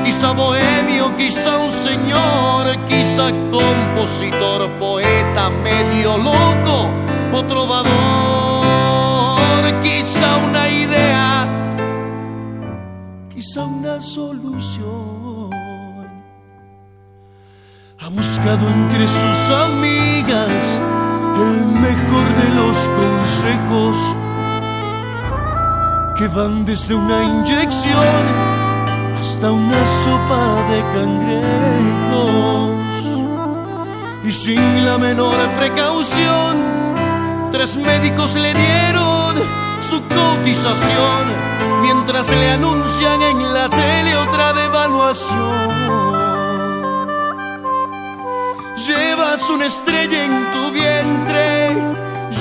quizá 0.05 0.33
bohemio, 0.33 1.15
quizá 1.17 1.59
un 1.59 1.71
señor, 1.71 2.65
quizá 2.89 3.31
compositor, 3.51 4.71
poeta 4.79 5.51
medio 5.51 6.17
loco 6.17 7.10
o 7.33 7.43
trovador, 7.45 7.91
quizá 9.83 10.37
una 10.37 10.69
idea, 10.69 11.47
quizá 13.33 13.65
una 13.65 14.01
solución. 14.01 15.51
Ha 18.01 18.09
buscado 18.09 18.69
entre 18.69 19.07
sus 19.07 19.51
amigas 19.51 20.81
el 21.37 21.67
mejor 21.67 22.27
de 22.43 22.49
los 22.55 22.89
consejos 23.01 23.97
que 26.17 26.29
van 26.29 26.65
desde 26.65 26.95
una 26.95 27.23
inyección 27.23 28.51
hasta 29.21 29.53
una 29.53 29.87
sopa 29.87 30.65
de 30.71 30.81
cangrejos. 30.95 32.71
Y 34.25 34.33
sin 34.33 34.85
la 34.85 34.99
menor 34.99 35.37
precaución, 35.57 36.57
tres 37.51 37.77
médicos 37.77 38.35
le 38.35 38.55
dieron 38.55 39.35
su 39.81 40.01
cotización 40.09 41.27
mientras 41.83 42.29
le 42.31 42.51
anuncian 42.51 43.23
en 43.23 43.55
la 43.55 43.69
tele 43.69 44.17
otra 44.17 44.53
devaluación. 44.53 45.71
Llevas 48.77 49.51
una 49.51 49.67
estrella 49.67 50.25
en 50.25 50.53
tu 50.53 50.71
vientre, 50.73 51.77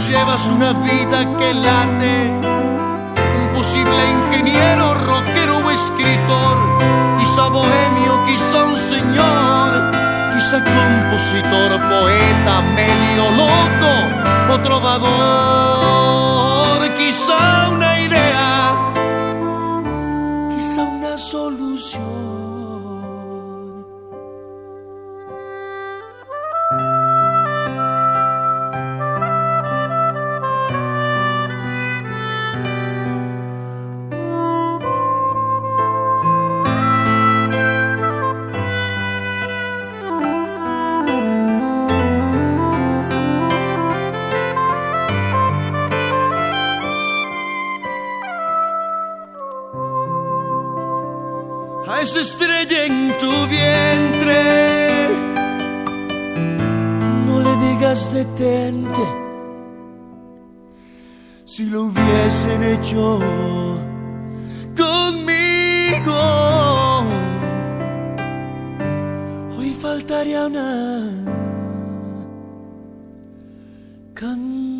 llevas 0.08 0.48
una 0.48 0.74
vida 0.74 1.38
que 1.38 1.54
late. 1.54 2.32
Un 3.42 3.58
posible 3.58 4.12
ingeniero, 4.12 4.94
rockero 4.94 5.58
o 5.58 5.72
escritor, 5.72 6.58
quizá 7.20 7.48
bohemio, 7.48 8.24
quizá 8.26 8.64
un 8.64 8.78
señor, 8.78 9.92
quizá 10.34 10.64
compositor, 10.64 11.72
poeta 11.90 12.62
medio 12.62 13.32
loco 13.32 14.19
trovador, 14.64 15.69
hecho 62.80 63.20
conmigo, 64.76 66.20
hoy 69.58 69.72
faltaría 69.82 70.46
una 70.48 71.02
canción. 74.14 74.80